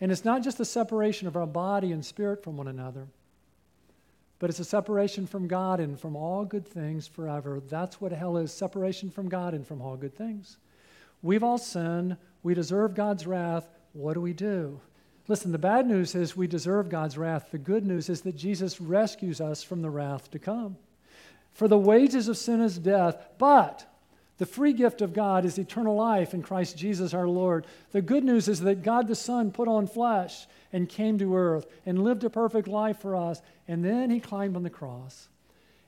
And 0.00 0.12
it's 0.12 0.24
not 0.24 0.42
just 0.42 0.58
the 0.58 0.64
separation 0.64 1.26
of 1.26 1.36
our 1.36 1.46
body 1.46 1.92
and 1.92 2.04
spirit 2.04 2.42
from 2.42 2.56
one 2.56 2.68
another, 2.68 3.06
but 4.38 4.50
it's 4.50 4.60
a 4.60 4.64
separation 4.64 5.26
from 5.26 5.48
God 5.48 5.80
and 5.80 5.98
from 5.98 6.14
all 6.14 6.44
good 6.44 6.66
things 6.66 7.06
forever. 7.06 7.60
That's 7.66 8.00
what 8.00 8.12
hell 8.12 8.36
is 8.36 8.52
separation 8.52 9.10
from 9.10 9.28
God 9.28 9.54
and 9.54 9.66
from 9.66 9.80
all 9.80 9.96
good 9.96 10.14
things. 10.14 10.58
We've 11.22 11.42
all 11.42 11.58
sinned. 11.58 12.18
We 12.42 12.52
deserve 12.52 12.94
God's 12.94 13.26
wrath. 13.26 13.66
What 13.94 14.14
do 14.14 14.20
we 14.20 14.34
do? 14.34 14.80
Listen, 15.28 15.52
the 15.52 15.58
bad 15.58 15.86
news 15.86 16.14
is 16.14 16.36
we 16.36 16.46
deserve 16.46 16.88
God's 16.88 17.16
wrath. 17.16 17.50
The 17.50 17.58
good 17.58 17.84
news 17.84 18.08
is 18.10 18.20
that 18.22 18.36
Jesus 18.36 18.80
rescues 18.80 19.40
us 19.40 19.62
from 19.62 19.82
the 19.82 19.90
wrath 19.90 20.30
to 20.32 20.38
come. 20.38 20.76
For 21.52 21.66
the 21.66 21.78
wages 21.78 22.28
of 22.28 22.36
sin 22.36 22.60
is 22.60 22.78
death, 22.78 23.16
but 23.38 23.86
the 24.38 24.46
free 24.46 24.72
gift 24.72 25.00
of 25.00 25.14
God 25.14 25.44
is 25.44 25.58
eternal 25.58 25.96
life 25.96 26.34
in 26.34 26.42
Christ 26.42 26.76
Jesus 26.76 27.14
our 27.14 27.28
Lord. 27.28 27.66
The 27.92 28.02
good 28.02 28.24
news 28.24 28.48
is 28.48 28.60
that 28.60 28.82
God 28.82 29.08
the 29.08 29.14
Son 29.14 29.50
put 29.50 29.68
on 29.68 29.86
flesh 29.86 30.46
and 30.72 30.88
came 30.88 31.18
to 31.18 31.36
earth 31.36 31.66
and 31.86 32.04
lived 32.04 32.24
a 32.24 32.30
perfect 32.30 32.68
life 32.68 32.98
for 32.98 33.16
us, 33.16 33.40
and 33.66 33.84
then 33.84 34.10
he 34.10 34.20
climbed 34.20 34.56
on 34.56 34.62
the 34.62 34.70
cross. 34.70 35.28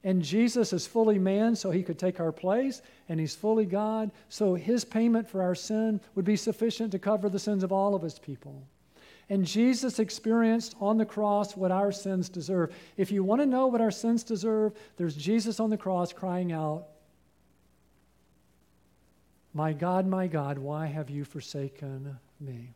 And 0.05 0.23
Jesus 0.23 0.73
is 0.73 0.87
fully 0.87 1.19
man, 1.19 1.57
so 1.57 1.71
he 1.71 1.83
could 1.83 1.99
take 1.99 2.21
our 2.21 2.33
place, 2.33 2.81
and 3.09 3.21
he's 3.21 3.35
fully 3.35 3.67
God, 3.67 4.13
so 4.29 4.55
his 4.55 4.85
payment 4.85 5.29
for 5.29 5.43
our 5.43 5.55
sin 5.55 6.01
would 6.15 6.25
be 6.25 6.37
sufficient 6.37 6.93
to 6.93 6.99
cover 6.99 7.29
the 7.29 7.39
sins 7.39 7.63
of 7.63 7.73
all 7.73 7.95
of 7.95 8.03
his 8.03 8.19
people. 8.19 8.63
And 9.29 9.45
Jesus 9.45 9.99
experienced 9.99 10.75
on 10.81 10.97
the 10.97 11.05
cross 11.05 11.55
what 11.55 11.71
our 11.71 11.93
sins 11.93 12.31
deserve. 12.31 12.75
If 12.97 13.11
you 13.13 13.23
want 13.23 13.43
to 13.43 13.47
know 13.47 13.67
what 13.67 13.83
our 13.83 13.91
sins 13.91 14.23
deserve, 14.23 14.73
there's 14.97 15.17
Jesus 15.17 15.61
on 15.61 15.69
the 15.69 15.77
cross 15.77 16.13
crying 16.15 16.53
out, 16.53 16.87
my 19.59 19.73
God, 19.73 20.07
my 20.07 20.29
God, 20.29 20.57
why 20.57 20.87
have 20.87 21.11
you 21.11 21.25
forsaken 21.25 22.16
me? 22.38 22.75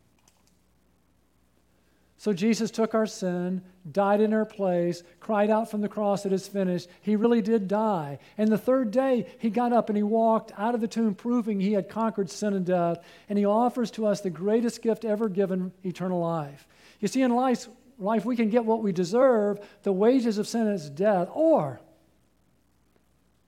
So 2.17 2.33
Jesus 2.33 2.73
took 2.73 2.93
our 2.93 3.07
sin, 3.07 3.63
died 3.93 4.21
in 4.21 4.35
our 4.35 4.45
place, 4.45 5.05
cried 5.21 5.49
out 5.49 5.71
from 5.71 5.81
the 5.81 5.89
cross, 5.89 6.27
It 6.27 6.33
is 6.33 6.49
finished. 6.49 6.89
He 7.01 7.15
really 7.15 7.41
did 7.41 7.69
die. 7.69 8.19
And 8.37 8.51
the 8.51 8.59
third 8.59 8.91
day, 8.91 9.29
he 9.39 9.49
got 9.49 9.73
up 9.73 9.91
and 9.91 9.97
he 9.97 10.03
walked 10.03 10.51
out 10.59 10.75
of 10.75 10.81
the 10.81 10.89
tomb, 10.89 11.15
proving 11.15 11.61
he 11.61 11.73
had 11.73 11.89
conquered 11.89 12.29
sin 12.29 12.53
and 12.53 12.67
death. 12.67 12.99
And 13.29 13.39
he 13.39 13.45
offers 13.45 13.93
to 13.93 14.07
us 14.07 14.21
the 14.21 14.31
greatest 14.31 14.83
gift 14.83 15.05
ever 15.05 15.29
given 15.29 15.71
eternal 15.85 16.19
life. 16.19 16.67
You 16.99 17.07
see, 17.07 17.23
in 17.23 17.33
life, 17.33 17.69
life 17.97 18.25
we 18.25 18.35
can 18.35 18.51
get 18.51 18.65
what 18.65 18.83
we 18.83 18.91
deserve. 18.91 19.61
The 19.85 19.93
wages 19.93 20.37
of 20.37 20.49
sin 20.49 20.67
is 20.67 20.91
death, 20.91 21.29
or 21.33 21.81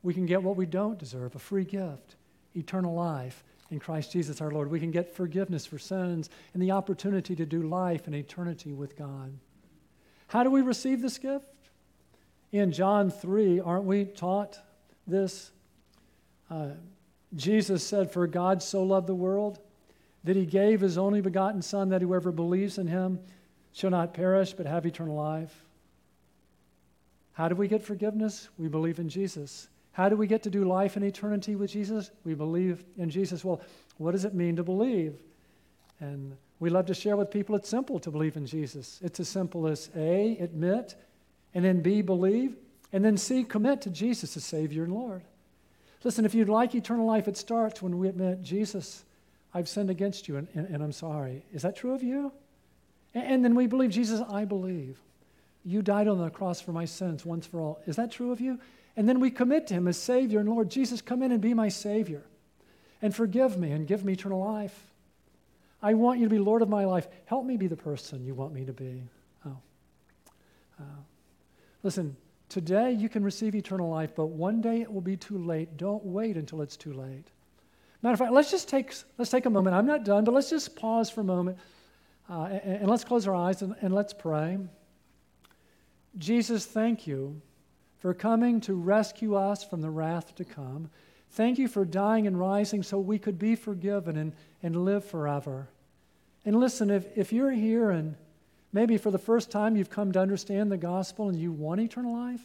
we 0.05 0.15
can 0.15 0.25
get 0.25 0.45
what 0.45 0.55
we 0.55 0.67
don't 0.67 1.01
deserve 1.01 1.35
a 1.35 1.41
free 1.41 1.65
gift 1.65 2.15
eternal 2.55 2.95
life 2.95 3.45
in 3.71 3.79
Christ 3.79 4.13
Jesus 4.13 4.41
our 4.41 4.51
Lord. 4.51 4.71
We 4.71 4.81
can 4.81 4.91
get 4.91 5.15
forgiveness 5.15 5.67
for 5.67 5.79
sins 5.79 6.31
and 6.53 6.63
the 6.63 6.71
opportunity 6.71 7.35
to 7.37 7.47
do 7.47 7.63
life 7.63 8.07
in 8.07 8.15
eternity 8.15 8.73
with 8.73 8.97
God. 8.97 9.33
How 10.29 10.43
do 10.43 10.51
we 10.51 10.63
receive 10.63 11.03
this 11.03 11.19
gift? 11.19 11.47
In 12.53 12.73
John 12.73 13.11
3, 13.11 13.61
aren't 13.61 13.85
we 13.85 14.05
taught 14.05 14.59
this? 15.07 15.51
Uh, 16.51 16.69
Jesus 17.35 17.85
said, 17.85 18.11
For 18.11 18.27
God 18.27 18.63
so 18.63 18.83
loved 18.83 19.07
the 19.07 19.15
world 19.15 19.59
that 20.23 20.37
he 20.37 20.47
gave 20.47 20.81
his 20.81 20.97
only 20.97 21.21
begotten 21.21 21.63
Son, 21.63 21.89
that 21.91 22.01
whoever 22.01 22.33
believes 22.33 22.79
in 22.79 22.87
him 22.87 23.19
shall 23.73 23.91
not 23.91 24.15
perish 24.15 24.53
but 24.53 24.67
have 24.67 24.87
eternal 24.87 25.17
life. 25.17 25.65
How 27.33 27.49
do 27.49 27.57
we 27.57 27.67
get 27.67 27.83
forgiveness? 27.83 28.49
We 28.57 28.69
believe 28.69 29.01
in 29.01 29.09
Jesus. 29.09 29.69
How 29.95 30.09
do 30.09 30.17
we 30.17 30.27
get 30.27 30.43
to 30.43 30.51
do 30.51 30.65
life 30.65 30.97
in 30.97 31.05
eternity 31.05 31.55
with 31.55 31.71
Jesus? 31.71 32.11
We 32.25 32.35
believe 32.35 32.85
in 32.99 33.11
Jesus. 33.11 33.45
Well, 33.45 33.61
what 33.97 34.11
does 34.11 34.25
it 34.25 34.35
mean 34.35 34.57
to 34.57 34.65
believe? 34.65 35.15
And 36.01 36.37
we 36.59 36.69
love 36.69 36.87
to 36.87 36.95
share 36.95 37.17
with 37.17 37.31
people 37.31 37.55
it's 37.55 37.69
simple 37.69 38.01
to 38.01 38.11
believe 38.11 38.37
in 38.37 38.45
Jesus. 38.45 38.99
It's 39.03 39.21
as 39.21 39.29
simple 39.29 39.69
as 39.69 39.91
A, 39.97 40.37
admit, 40.41 40.97
and 41.55 41.65
then 41.65 41.81
B, 41.81 42.03
believe, 42.03 42.57
and 42.93 43.05
then 43.05 43.17
C, 43.17 43.45
commit 43.45 43.83
to 43.83 43.91
Jesus 43.91 44.37
as 44.37 44.45
Savior 44.45 44.83
and 44.83 44.93
Lord. 44.93 45.23
Listen, 46.03 46.25
if 46.25 46.35
you'd 46.35 46.49
like 46.49 46.75
eternal 46.75 47.07
life, 47.07 47.29
it 47.29 47.37
starts 47.37 47.81
when 47.81 47.97
we 47.99 48.09
admit, 48.09 48.43
Jesus, 48.43 49.05
I've 49.55 49.69
sinned 49.69 49.91
against 49.91 50.27
you 50.27 50.37
and, 50.37 50.49
and, 50.55 50.67
and 50.67 50.83
I'm 50.83 50.93
sorry. 50.93 51.45
Is 51.53 51.63
that 51.63 51.77
true 51.77 51.95
of 51.95 52.03
you? 52.03 52.33
And, 53.15 53.27
and 53.27 53.45
then 53.45 53.55
we 53.55 53.69
believe, 53.69 53.91
Jesus, 53.91 54.21
I 54.29 54.45
believe. 54.45 54.99
You 55.65 55.83
died 55.83 56.09
on 56.09 56.19
the 56.19 56.31
cross 56.31 56.61
for 56.61 56.73
my 56.73 56.85
sins 56.85 57.25
once 57.25 57.47
for 57.47 57.61
all. 57.61 57.81
Is 57.87 57.97
that 57.97 58.11
true 58.11 58.33
of 58.33 58.41
you? 58.41 58.59
And 58.97 59.09
then 59.09 59.21
we 59.21 59.31
commit 59.31 59.67
to 59.69 59.75
Him 59.75 59.89
as 59.89 59.97
Savior 59.97 60.41
and 60.41 60.49
Lord. 60.49 60.71
Jesus, 60.71 61.01
come 61.01 61.23
in 61.23 61.33
and 61.33 61.41
be 61.41 61.55
my 61.55 61.69
Savior 61.69 62.23
and 63.03 63.15
forgive 63.15 63.59
me 63.59 63.73
and 63.73 63.87
give 63.87 64.05
me 64.05 64.15
eternal 64.15 64.41
life. 64.41 64.93
I 65.83 65.95
want 65.95 66.19
you 66.19 66.27
to 66.27 66.31
be 66.31 66.39
Lord 66.39 66.63
of 66.63 66.69
my 66.69 66.85
life. 66.85 67.07
Help 67.27 67.45
me 67.45 67.57
be 67.57 67.67
the 67.67 67.77
person 67.77 68.25
you 68.25 68.35
want 68.35 68.55
me 68.55 68.65
to 68.65 68.73
be. 68.73 69.03
Oh. 69.47 69.57
Uh, 70.81 70.85
listen, 71.83 72.17
today 72.49 72.93
you 72.93 73.09
can 73.09 73.23
receive 73.23 73.55
eternal 73.55 73.91
life, 73.91 74.13
but 74.15 74.27
one 74.27 74.61
day 74.61 74.81
it 74.81 74.91
will 74.91 75.03
be 75.03 75.17
too 75.17 75.39
late. 75.39 75.77
Don't 75.77 76.05
wait 76.05 76.37
until 76.37 76.63
it's 76.63 76.77
too 76.77 76.95
late. 76.95 77.27
Matter 78.01 78.15
of 78.15 78.19
fact, 78.19 78.33
let's 78.33 78.51
just 78.51 78.69
take, 78.69 78.95
let's 79.19 79.31
take 79.31 79.47
a 79.47 79.51
moment. 79.51 79.77
I'm 79.77 79.87
not 79.87 80.05
done, 80.05 80.25
but 80.25 80.33
let's 80.33 80.51
just 80.51 80.77
pause 80.77 81.11
for 81.11 81.21
a 81.21 81.25
moment 81.25 81.59
uh, 82.29 82.45
and, 82.45 82.77
and, 82.81 82.91
let's 82.91 83.05
close 83.05 83.29
our 83.29 83.35
eyes 83.35 83.61
and, 83.63 83.75
and 83.83 83.95
let's 83.95 84.15
pray. 84.15 84.59
Jesus, 86.17 86.65
thank 86.65 87.07
you 87.07 87.41
for 88.05 88.13
coming 88.13 88.61
to 88.61 88.75
rescue 88.75 89.35
us 89.35 89.65
from 89.65 89.81
the 89.81 89.89
wrath 89.89 90.35
to 90.35 90.45
come. 90.45 90.91
Thank 91.31 91.57
you 91.57 91.67
for 91.67 91.87
dying 91.87 92.27
and 92.27 92.39
rising 92.39 92.83
so 92.83 92.99
we 92.99 93.19
could 93.19 93.39
be 93.39 93.55
forgiven 93.55 94.19
and, 94.19 94.35
and 94.63 94.85
live 94.85 95.07
forever. 95.07 95.69
And 96.45 96.61
listen, 96.61 96.91
if, 96.91 97.07
if 97.17 97.33
you're 97.33 97.51
here 97.51 97.89
and 97.89 98.15
maybe 98.75 98.99
for 98.99 99.11
the 99.11 99.17
first 99.17 99.51
time 99.51 99.75
you've 99.75 99.89
come 99.89 100.13
to 100.13 100.21
understand 100.21 100.71
the 100.71 100.77
gospel 100.77 101.31
and 101.31 101.39
you 101.39 101.51
want 101.51 101.81
eternal 101.81 102.13
life, 102.13 102.43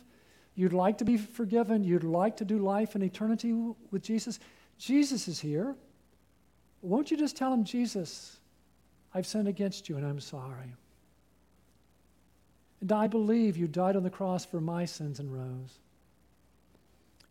you'd 0.56 0.72
like 0.72 0.98
to 1.00 1.04
be 1.04 1.17
forgiven, 1.17 1.84
you'd 1.84 2.06
like 2.06 2.38
to 2.38 2.45
do 2.45 2.60
life 2.60 2.95
in 2.95 3.02
eternity 3.02 3.52
with 3.91 4.02
Jesus, 4.02 4.39
Jesus 4.78 5.28
is 5.28 5.41
here. 5.41 5.76
Won't 6.82 7.12
you 7.12 7.17
just 7.17 7.36
tell 7.36 7.54
him, 7.54 7.65
Jesus, 7.65 8.39
I've 9.13 9.28
sinned 9.28 9.50
against 9.50 9.89
you 9.89 9.98
and 9.98 10.08
I'm 10.08 10.22
sorry. 10.22 10.74
And 12.82 12.92
I 12.92 13.08
believe 13.08 13.58
you 13.58 13.68
died 13.68 13.96
on 13.96 14.04
the 14.04 14.10
cross 14.10 14.46
for 14.46 14.62
my 14.62 14.86
sins 14.86 15.20
and 15.20 15.34
rose. 15.34 15.80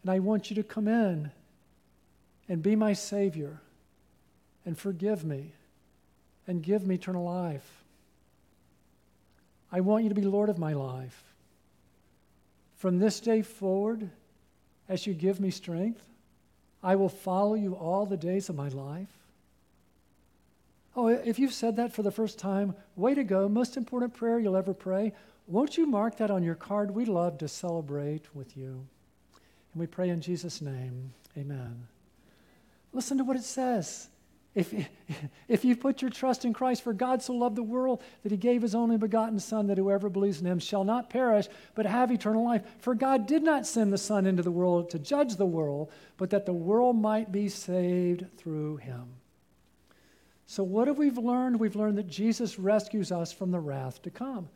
And 0.03 0.11
I 0.11 0.19
want 0.19 0.51
you 0.51 0.57
to 0.57 0.63
come 0.63 0.89
in 0.89 1.31
and 2.49 2.63
be 2.63 2.77
my 2.77 2.93
Savior 2.93 3.61
and 4.65 4.77
forgive 4.77 5.25
me 5.25 5.53
and 6.47 6.63
give 6.63 6.87
me 6.87 6.97
eternal 6.97 7.25
life. 7.25 7.85
I 9.71 9.81
want 9.81 10.05
you 10.05 10.09
to 10.09 10.15
be 10.15 10.23
Lord 10.23 10.49
of 10.49 10.59
my 10.59 10.73
life. 10.73 11.25
From 12.77 12.99
this 12.99 13.21
day 13.21 13.43
forward, 13.43 14.09
as 14.89 15.07
you 15.07 15.13
give 15.13 15.41
me 15.41 15.51
strength, 15.51 16.03
I 16.83 16.97
will 16.97 17.09
follow 17.09 17.55
you 17.55 17.75
all 17.75 18.07
the 18.07 18.17
days 18.17 18.49
of 18.49 18.57
my 18.57 18.69
life. 18.69 19.09
Oh, 20.97 21.09
if 21.09 21.39
you've 21.39 21.53
said 21.53 21.77
that 21.77 21.93
for 21.93 22.03
the 22.03 22.11
first 22.11 22.39
time, 22.39 22.75
way 22.97 23.15
to 23.15 23.25
go. 23.25 23.49
Most 23.49 23.77
important 23.77 24.15
prayer 24.15 24.39
you'll 24.39 24.57
ever 24.57 24.75
pray. 24.75 25.13
Won't 25.49 25.79
you 25.79 25.87
mark 25.87 26.19
that 26.19 26.31
on 26.31 26.43
your 26.43 26.55
card? 26.55 26.91
We'd 26.91 27.09
love 27.09 27.39
to 27.39 27.49
celebrate 27.49 28.35
with 28.35 28.55
you. 28.55 28.87
And 29.73 29.81
we 29.81 29.87
pray 29.87 30.11
in 30.11 30.21
Jesus' 30.21 30.61
name. 30.61 31.13
Amen. 31.39 31.89
Listen 32.93 33.17
to 33.17 33.25
what 33.25 33.37
it 33.37 33.45
says. 33.45 34.09
If, 34.55 34.75
if 35.49 35.65
you 35.65 35.75
put 35.75 36.03
your 36.03 36.11
trust 36.11 36.45
in 36.45 36.53
Christ, 36.53 36.83
for 36.83 36.93
God 36.93 37.23
so 37.23 37.33
loved 37.33 37.57
the 37.57 37.63
world 37.63 38.03
that 38.23 38.33
he 38.33 38.37
gave 38.37 38.61
his 38.61 38.75
only 38.75 38.99
begotten 38.99 39.39
Son, 39.39 39.69
that 39.69 39.79
whoever 39.79 40.11
believes 40.11 40.41
in 40.41 40.47
him 40.47 40.59
shall 40.59 40.85
not 40.85 41.09
perish, 41.09 41.49
but 41.75 41.87
have 41.87 42.11
eternal 42.11 42.45
life. 42.45 42.63
For 42.79 42.95
God 42.95 43.27
did 43.27 43.43
not 43.43 43.67
send 43.67 43.91
the 43.91 43.99
Son 43.99 44.27
into 44.27 44.43
the 44.43 44.51
world 44.51 44.91
to 44.91 44.99
judge 44.99 45.37
the 45.37 45.47
world, 45.47 45.91
but 46.19 46.29
that 46.29 46.45
the 46.45 46.53
world 46.53 46.97
might 46.97 47.33
be 47.33 47.49
saved 47.49 48.27
through 48.37 48.77
him. 48.77 49.15
So, 50.47 50.63
what 50.63 50.89
have 50.89 50.99
we 50.99 51.11
learned? 51.11 51.61
We've 51.61 51.77
learned 51.77 51.99
that 51.99 52.09
Jesus 52.09 52.59
rescues 52.59 53.13
us 53.13 53.33
from 53.33 53.51
the 53.51 53.61
wrath 53.61 54.03
to 54.03 54.11
come. 54.11 54.49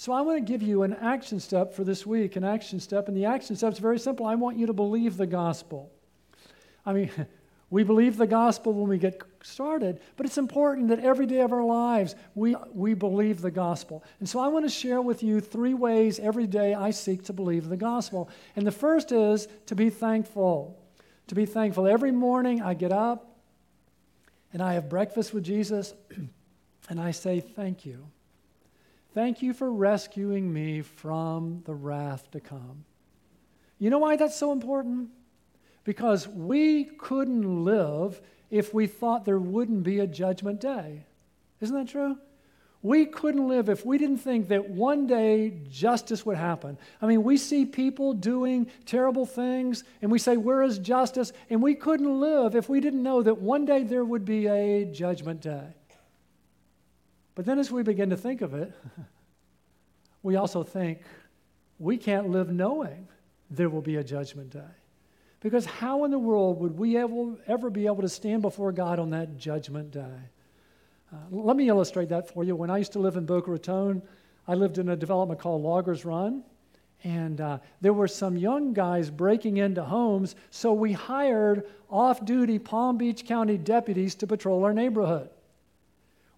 So, 0.00 0.14
I 0.14 0.22
want 0.22 0.38
to 0.38 0.50
give 0.50 0.62
you 0.62 0.82
an 0.82 0.94
action 0.94 1.38
step 1.40 1.74
for 1.74 1.84
this 1.84 2.06
week, 2.06 2.36
an 2.36 2.42
action 2.42 2.80
step. 2.80 3.06
And 3.08 3.14
the 3.14 3.26
action 3.26 3.54
step 3.54 3.74
is 3.74 3.78
very 3.78 3.98
simple. 3.98 4.24
I 4.24 4.34
want 4.34 4.56
you 4.56 4.64
to 4.64 4.72
believe 4.72 5.18
the 5.18 5.26
gospel. 5.26 5.92
I 6.86 6.94
mean, 6.94 7.10
we 7.68 7.82
believe 7.82 8.16
the 8.16 8.26
gospel 8.26 8.72
when 8.72 8.88
we 8.88 8.96
get 8.96 9.20
started, 9.42 10.00
but 10.16 10.24
it's 10.24 10.38
important 10.38 10.88
that 10.88 11.00
every 11.00 11.26
day 11.26 11.40
of 11.40 11.52
our 11.52 11.62
lives 11.62 12.14
we, 12.34 12.56
we 12.72 12.94
believe 12.94 13.42
the 13.42 13.50
gospel. 13.50 14.02
And 14.20 14.26
so 14.26 14.40
I 14.40 14.48
want 14.48 14.64
to 14.64 14.70
share 14.70 15.02
with 15.02 15.22
you 15.22 15.38
three 15.38 15.74
ways 15.74 16.18
every 16.18 16.46
day 16.46 16.72
I 16.72 16.92
seek 16.92 17.24
to 17.24 17.34
believe 17.34 17.68
the 17.68 17.76
gospel. 17.76 18.30
And 18.56 18.66
the 18.66 18.72
first 18.72 19.12
is 19.12 19.48
to 19.66 19.74
be 19.74 19.90
thankful. 19.90 20.82
To 21.26 21.34
be 21.34 21.44
thankful. 21.44 21.86
Every 21.86 22.10
morning 22.10 22.62
I 22.62 22.72
get 22.72 22.90
up, 22.90 23.36
and 24.54 24.62
I 24.62 24.72
have 24.72 24.88
breakfast 24.88 25.34
with 25.34 25.44
Jesus, 25.44 25.92
and 26.88 26.98
I 26.98 27.10
say, 27.10 27.40
Thank 27.40 27.84
you. 27.84 28.06
Thank 29.12 29.42
you 29.42 29.52
for 29.52 29.72
rescuing 29.72 30.52
me 30.52 30.82
from 30.82 31.62
the 31.64 31.74
wrath 31.74 32.30
to 32.30 32.40
come. 32.40 32.84
You 33.78 33.90
know 33.90 33.98
why 33.98 34.16
that's 34.16 34.36
so 34.36 34.52
important? 34.52 35.10
Because 35.84 36.28
we 36.28 36.84
couldn't 36.84 37.64
live 37.64 38.20
if 38.50 38.72
we 38.72 38.86
thought 38.86 39.24
there 39.24 39.38
wouldn't 39.38 39.82
be 39.82 39.98
a 39.98 40.06
judgment 40.06 40.60
day. 40.60 41.04
Isn't 41.60 41.76
that 41.76 41.88
true? 41.88 42.18
We 42.82 43.04
couldn't 43.04 43.46
live 43.46 43.68
if 43.68 43.84
we 43.84 43.98
didn't 43.98 44.18
think 44.18 44.48
that 44.48 44.70
one 44.70 45.06
day 45.06 45.54
justice 45.68 46.24
would 46.24 46.38
happen. 46.38 46.78
I 47.02 47.06
mean, 47.06 47.22
we 47.22 47.36
see 47.36 47.66
people 47.66 48.14
doing 48.14 48.70
terrible 48.86 49.26
things 49.26 49.84
and 50.00 50.10
we 50.10 50.18
say, 50.18 50.36
Where 50.36 50.62
is 50.62 50.78
justice? 50.78 51.32
And 51.50 51.62
we 51.62 51.74
couldn't 51.74 52.20
live 52.20 52.54
if 52.54 52.68
we 52.68 52.80
didn't 52.80 53.02
know 53.02 53.22
that 53.22 53.38
one 53.38 53.66
day 53.66 53.82
there 53.82 54.04
would 54.04 54.24
be 54.24 54.46
a 54.46 54.86
judgment 54.86 55.42
day. 55.42 55.74
But 57.40 57.46
then 57.46 57.58
as 57.58 57.72
we 57.72 57.82
begin 57.82 58.10
to 58.10 58.18
think 58.18 58.42
of 58.42 58.52
it, 58.52 58.70
we 60.22 60.36
also 60.36 60.62
think 60.62 61.00
we 61.78 61.96
can't 61.96 62.28
live 62.28 62.52
knowing 62.52 63.08
there 63.48 63.70
will 63.70 63.80
be 63.80 63.96
a 63.96 64.04
judgment 64.04 64.50
day. 64.50 64.74
Because 65.40 65.64
how 65.64 66.04
in 66.04 66.10
the 66.10 66.18
world 66.18 66.60
would 66.60 66.78
we 66.78 66.98
ever, 66.98 67.70
be 67.70 67.86
able 67.86 68.02
to 68.02 68.10
stand 68.10 68.42
before 68.42 68.72
God 68.72 68.98
on 68.98 69.08
that 69.12 69.38
judgment 69.38 69.90
day? 69.90 70.18
Uh, 71.10 71.16
let 71.30 71.56
me 71.56 71.66
illustrate 71.70 72.10
that 72.10 72.28
for 72.28 72.44
you. 72.44 72.54
When 72.54 72.68
I 72.68 72.76
used 72.76 72.92
to 72.92 72.98
live 72.98 73.16
in 73.16 73.24
Boca 73.24 73.50
Raton, 73.50 74.02
I 74.46 74.52
lived 74.52 74.76
in 74.76 74.90
a 74.90 74.96
development 74.96 75.40
called 75.40 75.62
Loggers 75.62 76.04
Run. 76.04 76.44
And 77.04 77.40
uh, 77.40 77.60
there 77.80 77.94
were 77.94 78.06
some 78.06 78.36
young 78.36 78.74
guys 78.74 79.08
breaking 79.08 79.56
into 79.56 79.82
homes, 79.82 80.34
so 80.50 80.74
we 80.74 80.92
hired 80.92 81.66
off 81.88 82.22
duty 82.22 82.58
Palm 82.58 82.98
Beach 82.98 83.24
County 83.24 83.56
deputies 83.56 84.14
to 84.16 84.26
patrol 84.26 84.62
our 84.62 84.74
neighborhood. 84.74 85.30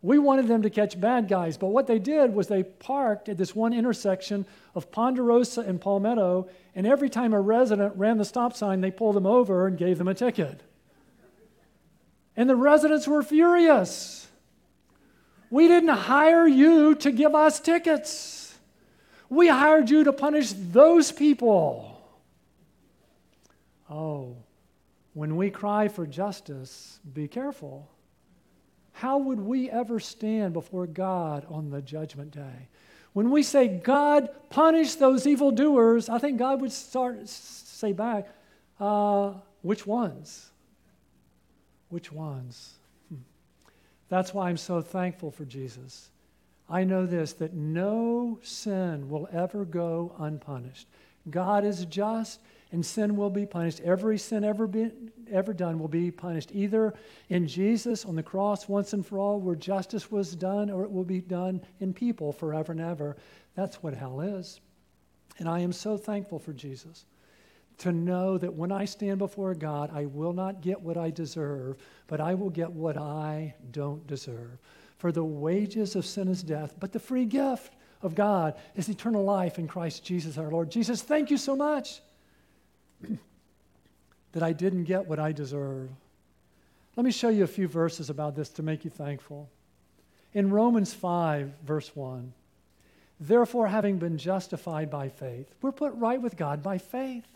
We 0.03 0.19
wanted 0.19 0.49
them 0.49 0.63
to 0.63 0.71
catch 0.71 1.01
bad 1.01 1.29
guys, 1.29 1.57
but 1.57 1.69
what 1.69 1.87
they 1.87 2.01
did 2.01 2.35
was 2.35 2.49
they 2.49 2.65
parked 2.65 3.29
at 3.29 3.39
this 3.39 3.55
one 3.55 3.73
intersection 3.73 4.45
of 4.75 4.91
Ponderosa 4.91 5.61
and 5.61 5.81
Palmetto, 5.81 6.49
and 6.75 6.89
every 6.89 7.09
time 7.09 7.33
a 7.33 7.41
resident 7.41 7.97
ran 7.97 8.19
the 8.19 8.25
stop 8.25 8.57
sign, 8.57 8.81
they 8.81 8.91
pulled 8.91 9.15
them 9.15 9.27
over 9.27 9.69
and 9.69 9.79
gave 9.79 9.99
them 9.99 10.09
a 10.09 10.15
ticket. 10.15 10.61
And 12.37 12.51
the 12.51 12.57
residents 12.57 13.07
were 13.07 13.23
furious. 13.23 14.27
We 15.51 15.69
didn't 15.69 15.91
hire 15.91 16.49
you 16.49 16.97
to 16.97 17.13
give 17.13 17.37
us 17.37 17.61
tickets. 17.61 18.59
We 19.29 19.49
hired 19.49 19.89
you 19.89 20.03
to 20.05 20.13
punish 20.13 20.53
those 20.53 21.13
people. 21.13 21.89
Oh, 23.89 24.37
when 25.13 25.37
we 25.37 25.51
cry 25.51 25.87
for 25.89 26.07
justice, 26.07 26.99
be 27.13 27.29
careful. 27.29 27.92
How 28.93 29.19
would 29.19 29.41
we 29.41 29.71
ever 29.71 29.99
stand 29.99 30.53
before 30.53 30.87
God 30.87 31.47
on 31.49 31.71
the 31.71 31.83
judgment 31.83 32.31
day? 32.31 32.69
When 33.13 33.31
we 33.31 33.43
say, 33.43 33.69
God, 33.69 34.31
punish 34.51 34.95
those 34.95 35.27
evildoers, 35.27 36.09
I 36.09 36.19
think 36.19 36.39
God 36.39 36.61
would 36.61 36.73
start 36.73 37.29
say 37.29 37.93
back, 37.93 38.29
uh, 38.81 39.35
which 39.63 39.87
ones? 39.87 40.51
Which 41.89 42.11
ones? 42.11 42.75
That's 44.09 44.33
why 44.35 44.49
I'm 44.49 44.57
so 44.57 44.81
thankful 44.81 45.31
for 45.31 45.45
Jesus. 45.45 46.11
I 46.69 46.85
know 46.85 47.07
this 47.07 47.33
that 47.35 47.55
no 47.55 48.39
sin 48.43 49.09
will 49.09 49.29
ever 49.33 49.65
go 49.65 50.15
unpunished. 50.19 50.87
God 51.31 51.65
is 51.65 51.85
just 51.87 52.41
and 52.73 52.85
sin 52.85 53.17
will 53.17 53.31
be 53.31 53.47
punished. 53.47 53.81
Every 53.81 54.19
sin 54.19 54.45
ever 54.45 54.67
been, 54.67 55.13
ever 55.31 55.53
done 55.53 55.79
will 55.79 55.89
be 55.89 56.11
punished 56.11 56.51
either 56.53 56.95
in 57.29 57.47
Jesus 57.47 58.05
on 58.05 58.17
the 58.17 58.23
cross 58.23 58.69
once 58.69 58.95
and 58.95 59.07
for 59.07 59.19
all 59.19 59.39
where 59.39 59.55
justice 59.55 60.11
was 60.11 60.35
done 60.35 60.71
or 60.71 60.83
it 60.83 60.91
will 60.91 61.05
be 61.05 61.21
done 61.21 61.61
in 61.81 61.93
people 61.93 62.33
forever 62.33 62.73
and 62.73 62.81
ever. 62.81 63.17
That's 63.55 63.83
what 63.83 63.95
hell 63.95 64.23
is. 64.23 64.61
And 65.39 65.49
I 65.49 65.61
am 65.61 65.73
so 65.73 65.97
thankful 65.99 66.39
for 66.39 66.55
Jesus 66.55 67.05
to 67.79 67.93
know 67.93 68.39
that 68.39 68.55
when 68.55 68.73
I 68.73 68.87
stand 68.87 69.19
before 69.19 69.55
God, 69.55 69.91
I 69.93 70.07
will 70.07 70.33
not 70.33 70.63
get 70.63 70.81
what 70.81 70.97
I 70.97 71.11
deserve, 71.11 71.77
but 72.07 72.21
I 72.21 72.35
will 72.35 72.51
get 72.51 72.71
what 72.71 72.97
I 72.97 73.55
don't 73.71 74.07
deserve. 74.07 74.59
For 74.99 75.13
the 75.13 75.25
wages 75.25 75.97
of 75.97 76.07
sin 76.07 76.29
is 76.29 76.43
death, 76.43 76.75
but 76.79 76.93
the 76.93 76.99
free 76.99 77.25
gift 77.25 77.75
of 78.03 78.15
God 78.15 78.55
is 78.77 78.89
eternal 78.89 79.25
life 79.25 79.59
in 79.59 79.67
Christ 79.67 80.05
Jesus 80.05 80.39
our 80.39 80.51
Lord. 80.51 80.71
Jesus, 80.71 81.03
thank 81.03 81.31
you 81.31 81.37
so 81.37 81.57
much 81.57 82.01
that 84.33 84.43
I 84.43 84.53
didn't 84.53 84.85
get 84.85 85.07
what 85.07 85.19
I 85.19 85.33
deserve. 85.33 85.91
Let 86.97 87.05
me 87.05 87.13
show 87.13 87.29
you 87.29 87.45
a 87.45 87.49
few 87.49 87.69
verses 87.69 88.11
about 88.11 88.35
this 88.35 88.51
to 88.51 88.63
make 88.63 88.85
you 88.85 88.91
thankful. 88.91 89.49
In 90.35 90.51
Romans 90.51 90.93
5, 90.93 91.53
verse 91.65 91.95
1, 91.95 92.33
therefore, 93.21 93.69
having 93.69 93.99
been 93.99 94.19
justified 94.19 94.91
by 94.91 95.09
faith, 95.09 95.53
we're 95.61 95.73
put 95.73 95.95
right 95.95 96.21
with 96.21 96.37
God 96.37 96.63
by 96.63 96.79
faith. 96.79 97.27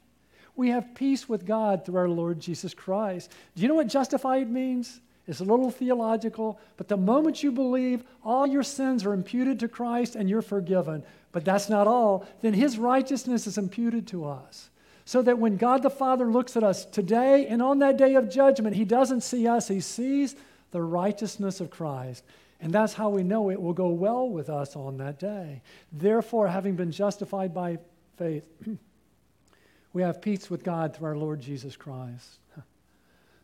We 0.57 0.71
have 0.71 0.95
peace 0.95 1.29
with 1.29 1.47
God 1.47 1.85
through 1.85 1.97
our 1.97 2.09
Lord 2.09 2.41
Jesus 2.41 2.73
Christ. 2.73 3.31
Do 3.55 3.63
you 3.63 3.69
know 3.69 3.75
what 3.75 3.89
justified 3.89 4.51
means? 4.51 5.01
It's 5.27 5.41
a 5.41 5.45
little 5.45 5.71
theological, 5.71 6.59
but 6.77 6.89
the 6.89 6.97
moment 6.97 7.43
you 7.43 7.51
believe, 7.51 8.05
all 8.25 8.47
your 8.47 8.63
sins 8.63 9.05
are 9.05 9.13
imputed 9.13 9.59
to 9.61 9.69
Christ 9.69 10.15
and 10.15 10.31
you're 10.31 10.41
forgiven. 10.41 11.03
But 11.33 11.45
that's 11.45 11.69
not 11.69 11.89
all. 11.89 12.27
Then 12.43 12.55
his 12.55 12.79
righteousness 12.79 13.47
is 13.47 13.59
imputed 13.59 14.07
to 14.09 14.25
us. 14.25 14.71
So 15.07 15.23
that 15.23 15.39
when 15.39 15.57
God 15.57 15.85
the 15.85 15.91
Father 15.91 16.27
looks 16.27 16.57
at 16.57 16.65
us 16.65 16.85
today 16.85 17.47
and 17.47 17.63
on 17.63 17.79
that 17.79 17.97
day 17.97 18.17
of 18.17 18.29
judgment, 18.29 18.75
he 18.75 18.85
doesn't 18.85 19.23
see 19.23 19.47
us, 19.47 19.69
he 19.69 19.81
sees 19.81 20.35
the 20.73 20.83
righteousness 20.83 21.61
of 21.61 21.71
Christ. 21.71 22.25
And 22.61 22.73
that's 22.73 22.93
how 22.93 23.11
we 23.11 23.23
know 23.23 23.51
it 23.51 23.63
will 23.63 23.73
go 23.73 23.89
well 23.89 24.29
with 24.29 24.51
us 24.51 24.75
on 24.75 24.97
that 24.99 25.21
day. 25.21 25.63
Therefore, 25.93 26.49
having 26.49 26.75
been 26.75 26.91
justified 26.91 27.55
by 27.55 27.79
faith, 28.19 28.49
we 29.93 30.03
have 30.03 30.21
peace 30.21 30.51
with 30.51 30.65
God 30.65 30.97
through 30.97 31.07
our 31.07 31.17
Lord 31.17 31.41
Jesus 31.41 31.77
Christ. 31.77 32.39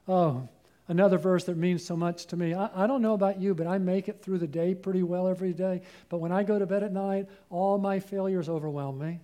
Oh, 0.08 0.48
another 0.88 1.16
verse 1.16 1.44
that 1.44 1.56
means 1.56 1.84
so 1.84 1.96
much 1.96 2.26
to 2.26 2.36
me. 2.36 2.54
I, 2.54 2.68
I, 2.74 2.86
don't 2.88 3.02
know 3.02 3.14
about 3.14 3.40
you, 3.40 3.54
but 3.54 3.68
I 3.68 3.78
make 3.78 4.08
it 4.08 4.20
through 4.20 4.38
the 4.38 4.48
day 4.48 4.74
pretty 4.74 5.04
well 5.04 5.28
every 5.28 5.52
day. 5.52 5.82
But 6.08 6.18
when 6.18 6.32
I 6.32 6.42
go 6.42 6.58
to 6.58 6.66
bed 6.66 6.82
at 6.82 6.92
night, 6.92 7.28
all 7.50 7.78
my 7.78 8.00
failures 8.00 8.48
overwhelm 8.48 8.98
me. 8.98 9.20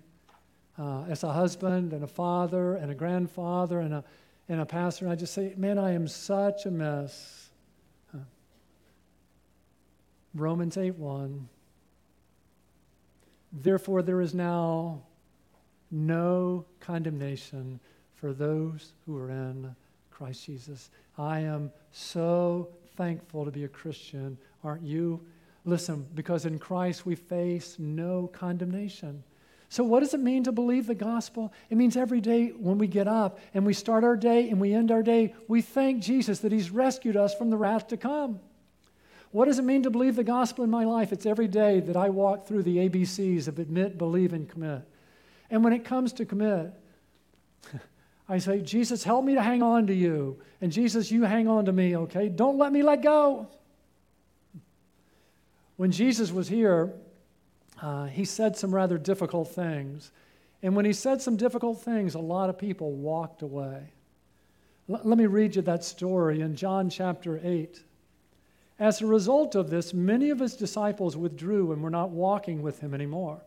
Uh, 0.78 1.02
as 1.08 1.24
a 1.24 1.32
husband 1.32 1.92
and 1.92 2.04
a 2.04 2.06
father 2.06 2.76
and 2.76 2.90
a 2.90 2.94
grandfather 2.94 3.80
and 3.80 3.92
a, 3.92 4.04
and 4.48 4.60
a 4.60 4.66
pastor, 4.66 5.04
and 5.04 5.12
I 5.12 5.16
just 5.16 5.34
say, 5.34 5.52
man, 5.56 5.76
I 5.76 5.92
am 5.92 6.06
such 6.06 6.66
a 6.66 6.70
mess. 6.70 7.50
Huh. 8.12 8.20
Romans 10.34 10.76
8 10.76 10.94
1. 10.94 11.48
Therefore, 13.52 14.02
there 14.02 14.20
is 14.20 14.34
now 14.34 15.02
no 15.90 16.64
condemnation 16.80 17.80
for 18.14 18.32
those 18.32 18.92
who 19.06 19.16
are 19.16 19.30
in 19.30 19.74
Christ 20.10 20.44
Jesus. 20.44 20.90
I 21.16 21.40
am 21.40 21.72
so 21.92 22.68
thankful 22.96 23.44
to 23.44 23.50
be 23.50 23.64
a 23.64 23.68
Christian, 23.68 24.36
aren't 24.62 24.82
you? 24.82 25.20
Listen, 25.64 26.06
because 26.14 26.44
in 26.44 26.58
Christ 26.58 27.06
we 27.06 27.14
face 27.14 27.76
no 27.78 28.28
condemnation. 28.32 29.22
So, 29.70 29.84
what 29.84 30.00
does 30.00 30.14
it 30.14 30.20
mean 30.20 30.44
to 30.44 30.52
believe 30.52 30.86
the 30.86 30.94
gospel? 30.94 31.52
It 31.68 31.76
means 31.76 31.96
every 31.96 32.20
day 32.20 32.48
when 32.48 32.78
we 32.78 32.86
get 32.86 33.06
up 33.06 33.38
and 33.52 33.66
we 33.66 33.74
start 33.74 34.02
our 34.02 34.16
day 34.16 34.48
and 34.48 34.60
we 34.60 34.72
end 34.72 34.90
our 34.90 35.02
day, 35.02 35.34
we 35.46 35.60
thank 35.60 36.02
Jesus 36.02 36.38
that 36.40 36.52
He's 36.52 36.70
rescued 36.70 37.16
us 37.16 37.34
from 37.34 37.50
the 37.50 37.56
wrath 37.56 37.88
to 37.88 37.98
come. 37.98 38.40
What 39.30 39.44
does 39.44 39.58
it 39.58 39.64
mean 39.64 39.82
to 39.82 39.90
believe 39.90 40.16
the 40.16 40.24
gospel 40.24 40.64
in 40.64 40.70
my 40.70 40.84
life? 40.84 41.12
It's 41.12 41.26
every 41.26 41.48
day 41.48 41.80
that 41.80 41.96
I 41.96 42.08
walk 42.08 42.46
through 42.46 42.62
the 42.62 42.88
ABCs 42.88 43.46
of 43.46 43.58
admit, 43.58 43.98
believe, 43.98 44.32
and 44.32 44.48
commit. 44.48 44.82
And 45.50 45.62
when 45.62 45.74
it 45.74 45.84
comes 45.84 46.14
to 46.14 46.24
commit, 46.24 46.72
I 48.28 48.38
say, 48.38 48.62
Jesus, 48.62 49.04
help 49.04 49.24
me 49.24 49.34
to 49.34 49.42
hang 49.42 49.62
on 49.62 49.86
to 49.88 49.94
you. 49.94 50.40
And 50.62 50.72
Jesus, 50.72 51.10
you 51.10 51.24
hang 51.24 51.46
on 51.46 51.66
to 51.66 51.72
me, 51.72 51.94
okay? 51.94 52.30
Don't 52.30 52.56
let 52.56 52.72
me 52.72 52.82
let 52.82 53.02
go. 53.02 53.48
When 55.76 55.90
Jesus 55.90 56.32
was 56.32 56.48
here, 56.48 56.94
uh, 57.80 58.06
he 58.06 58.24
said 58.24 58.56
some 58.56 58.74
rather 58.74 58.98
difficult 58.98 59.48
things. 59.48 60.10
And 60.62 60.74
when 60.74 60.84
he 60.84 60.92
said 60.92 61.22
some 61.22 61.36
difficult 61.36 61.80
things, 61.80 62.14
a 62.14 62.20
lot 62.20 62.50
of 62.50 62.58
people 62.58 62.92
walked 62.92 63.42
away. 63.42 63.92
L- 64.90 65.00
let 65.04 65.18
me 65.18 65.26
read 65.26 65.56
you 65.56 65.62
that 65.62 65.84
story 65.84 66.40
in 66.40 66.56
John 66.56 66.90
chapter 66.90 67.40
8. 67.42 67.82
As 68.80 69.00
a 69.00 69.06
result 69.06 69.54
of 69.54 69.70
this, 69.70 69.92
many 69.92 70.30
of 70.30 70.38
his 70.38 70.56
disciples 70.56 71.16
withdrew 71.16 71.72
and 71.72 71.82
were 71.82 71.90
not 71.90 72.10
walking 72.10 72.62
with 72.62 72.80
him 72.80 72.94
anymore. 72.94 73.40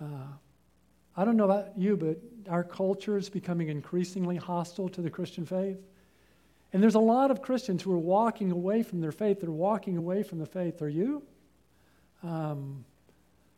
Uh, 0.00 0.26
I 1.16 1.24
don't 1.24 1.36
know 1.36 1.44
about 1.44 1.78
you, 1.78 1.96
but 1.96 2.18
our 2.48 2.64
culture 2.64 3.16
is 3.16 3.28
becoming 3.28 3.68
increasingly 3.68 4.36
hostile 4.36 4.88
to 4.90 5.00
the 5.00 5.10
Christian 5.10 5.46
faith. 5.46 5.78
And 6.72 6.82
there's 6.82 6.96
a 6.96 7.00
lot 7.00 7.30
of 7.30 7.40
Christians 7.40 7.82
who 7.82 7.92
are 7.92 7.98
walking 7.98 8.50
away 8.50 8.82
from 8.82 9.00
their 9.00 9.12
faith. 9.12 9.40
They're 9.40 9.50
walking 9.50 9.96
away 9.96 10.22
from 10.22 10.38
the 10.38 10.46
faith. 10.46 10.82
Are 10.82 10.88
you? 10.88 11.22
Um, 12.24 12.84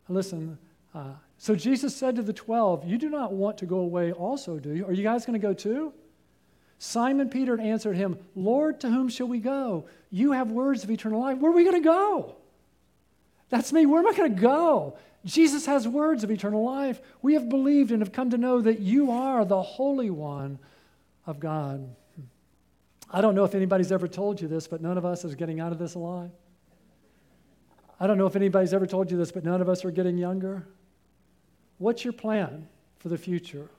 listen, 0.09 0.57
uh, 0.93 1.13
so 1.37 1.55
Jesus 1.55 1.95
said 1.95 2.15
to 2.17 2.21
the 2.21 2.33
12, 2.33 2.85
You 2.85 2.97
do 2.97 3.09
not 3.09 3.31
want 3.33 3.57
to 3.59 3.65
go 3.65 3.77
away 3.77 4.11
also, 4.11 4.59
do 4.59 4.73
you? 4.73 4.85
Are 4.85 4.93
you 4.93 5.03
guys 5.03 5.25
going 5.25 5.39
to 5.39 5.47
go 5.47 5.53
too? 5.53 5.93
Simon 6.79 7.29
Peter 7.29 7.59
answered 7.59 7.95
him, 7.95 8.19
Lord, 8.35 8.79
to 8.81 8.89
whom 8.89 9.09
shall 9.09 9.27
we 9.27 9.39
go? 9.39 9.85
You 10.11 10.33
have 10.33 10.51
words 10.51 10.83
of 10.83 10.91
eternal 10.91 11.21
life. 11.21 11.37
Where 11.37 11.51
are 11.51 11.55
we 11.55 11.63
going 11.63 11.81
to 11.81 11.87
go? 11.87 12.35
That's 13.49 13.73
me. 13.73 13.85
Where 13.85 13.99
am 13.99 14.07
I 14.07 14.13
going 14.13 14.35
to 14.35 14.41
go? 14.41 14.97
Jesus 15.25 15.65
has 15.65 15.87
words 15.87 16.23
of 16.23 16.29
eternal 16.29 16.63
life. 16.63 17.01
We 17.21 17.33
have 17.33 17.49
believed 17.49 17.91
and 17.91 18.01
have 18.01 18.11
come 18.11 18.29
to 18.29 18.37
know 18.37 18.61
that 18.61 18.79
you 18.79 19.11
are 19.11 19.43
the 19.43 19.61
Holy 19.61 20.09
One 20.09 20.59
of 21.25 21.39
God. 21.39 21.95
I 23.09 23.21
don't 23.21 23.35
know 23.35 23.43
if 23.43 23.55
anybody's 23.55 23.91
ever 23.91 24.07
told 24.07 24.39
you 24.41 24.47
this, 24.47 24.67
but 24.67 24.81
none 24.81 24.97
of 24.97 25.05
us 25.05 25.25
is 25.25 25.35
getting 25.35 25.59
out 25.59 25.71
of 25.71 25.79
this 25.79 25.95
alive. 25.95 26.31
I 27.99 28.07
don't 28.07 28.17
know 28.17 28.27
if 28.27 28.35
anybody's 28.35 28.73
ever 28.73 28.87
told 28.87 29.09
you 29.09 29.17
this, 29.17 29.31
but 29.31 29.43
none 29.43 29.61
of 29.61 29.69
us 29.69 29.83
are 29.83 29.91
getting 29.91 30.17
younger. 30.17 30.67
What's 31.77 32.03
your 32.03 32.13
plan 32.13 32.67
for 32.99 33.09
the 33.09 33.17
future? 33.17 33.69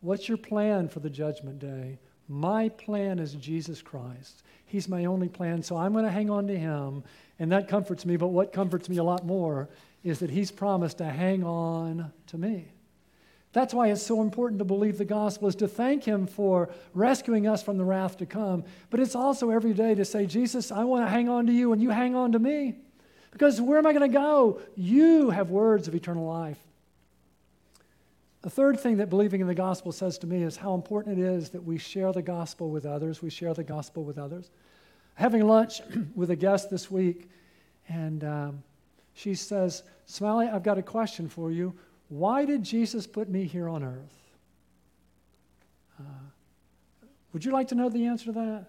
What's 0.00 0.28
your 0.28 0.38
plan 0.38 0.88
for 0.88 1.00
the 1.00 1.10
judgment 1.10 1.58
day? 1.58 1.98
My 2.28 2.68
plan 2.68 3.18
is 3.18 3.34
Jesus 3.34 3.82
Christ. 3.82 4.42
He's 4.66 4.88
my 4.88 5.06
only 5.06 5.28
plan, 5.28 5.62
so 5.62 5.76
I'm 5.76 5.92
going 5.92 6.04
to 6.04 6.10
hang 6.10 6.30
on 6.30 6.46
to 6.46 6.56
him, 6.56 7.02
and 7.38 7.50
that 7.50 7.66
comforts 7.66 8.06
me. 8.06 8.16
But 8.16 8.28
what 8.28 8.52
comforts 8.52 8.88
me 8.88 8.98
a 8.98 9.04
lot 9.04 9.26
more 9.26 9.68
is 10.04 10.20
that 10.20 10.30
He's 10.30 10.50
promised 10.50 10.98
to 10.98 11.04
hang 11.04 11.44
on 11.44 12.12
to 12.28 12.38
me. 12.38 12.68
That's 13.52 13.74
why 13.74 13.88
it's 13.88 14.02
so 14.02 14.22
important 14.22 14.60
to 14.60 14.64
believe 14.64 14.96
the 14.96 15.04
gospel, 15.04 15.48
is 15.48 15.56
to 15.56 15.68
thank 15.68 16.04
Him 16.04 16.26
for 16.26 16.70
rescuing 16.94 17.46
us 17.46 17.62
from 17.62 17.78
the 17.78 17.84
wrath 17.84 18.16
to 18.18 18.26
come. 18.26 18.64
But 18.90 19.00
it's 19.00 19.16
also 19.16 19.50
every 19.50 19.74
day 19.74 19.94
to 19.96 20.04
say, 20.04 20.24
Jesus, 20.24 20.70
I 20.70 20.84
want 20.84 21.04
to 21.04 21.10
hang 21.10 21.28
on 21.28 21.46
to 21.46 21.52
you 21.52 21.72
and 21.72 21.82
you 21.82 21.90
hang 21.90 22.14
on 22.14 22.32
to 22.32 22.38
me. 22.38 22.76
Because 23.30 23.60
where 23.60 23.78
am 23.78 23.86
I 23.86 23.92
going 23.92 24.10
to 24.10 24.16
go? 24.16 24.60
You 24.76 25.30
have 25.30 25.50
words 25.50 25.88
of 25.88 25.94
eternal 25.94 26.26
life. 26.26 26.58
The 28.42 28.50
third 28.50 28.80
thing 28.80 28.96
that 28.96 29.10
believing 29.10 29.40
in 29.40 29.46
the 29.46 29.54
gospel 29.54 29.92
says 29.92 30.18
to 30.18 30.26
me 30.26 30.42
is 30.42 30.56
how 30.56 30.74
important 30.74 31.18
it 31.18 31.24
is 31.24 31.50
that 31.50 31.62
we 31.62 31.76
share 31.76 32.12
the 32.12 32.22
gospel 32.22 32.70
with 32.70 32.86
others. 32.86 33.20
We 33.20 33.30
share 33.30 33.52
the 33.52 33.64
gospel 33.64 34.02
with 34.02 34.18
others. 34.18 34.50
Having 35.14 35.46
lunch 35.46 35.80
with 36.14 36.30
a 36.30 36.36
guest 36.36 36.70
this 36.70 36.90
week, 36.90 37.28
and 37.88 38.24
um, 38.24 38.62
she 39.12 39.34
says, 39.34 39.82
Smiley, 40.06 40.48
I've 40.48 40.62
got 40.62 40.78
a 40.78 40.82
question 40.82 41.28
for 41.28 41.50
you. 41.50 41.74
Why 42.08 42.44
did 42.44 42.62
Jesus 42.62 43.06
put 43.06 43.28
me 43.28 43.44
here 43.44 43.68
on 43.68 43.84
earth? 43.84 44.30
Uh, 45.98 46.02
would 47.32 47.44
you 47.44 47.52
like 47.52 47.68
to 47.68 47.74
know 47.74 47.90
the 47.90 48.06
answer 48.06 48.26
to 48.26 48.32
that? 48.32 48.64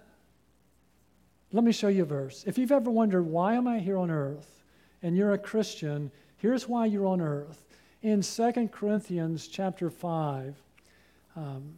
Let 1.54 1.64
me 1.64 1.72
show 1.72 1.90
you 1.90 2.04
a 2.04 2.06
verse. 2.06 2.44
If 2.48 2.58
you've 2.58 2.72
ever 2.72 2.90
wondered, 2.90 3.24
why 3.24 3.56
am 3.56 3.68
I 3.68 3.80
here 3.80 3.98
on 3.98 4.10
earth? 4.10 4.62
And 5.04 5.18
you're 5.18 5.34
a 5.34 5.38
Christian, 5.38 6.12
here's 6.38 6.68
why 6.68 6.86
you're 6.86 7.08
on 7.08 7.22
earth. 7.22 7.64
In 8.04 8.22
2 8.22 8.70
Corinthians 8.72 9.48
chapter 9.48 9.90
5, 9.90 10.56
um, 11.36 11.74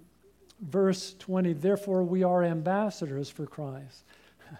verse 0.61 1.15
20, 1.19 1.53
therefore 1.53 2.03
we 2.03 2.23
are 2.23 2.43
ambassadors 2.43 3.29
for 3.29 3.45
Christ. 3.45 4.03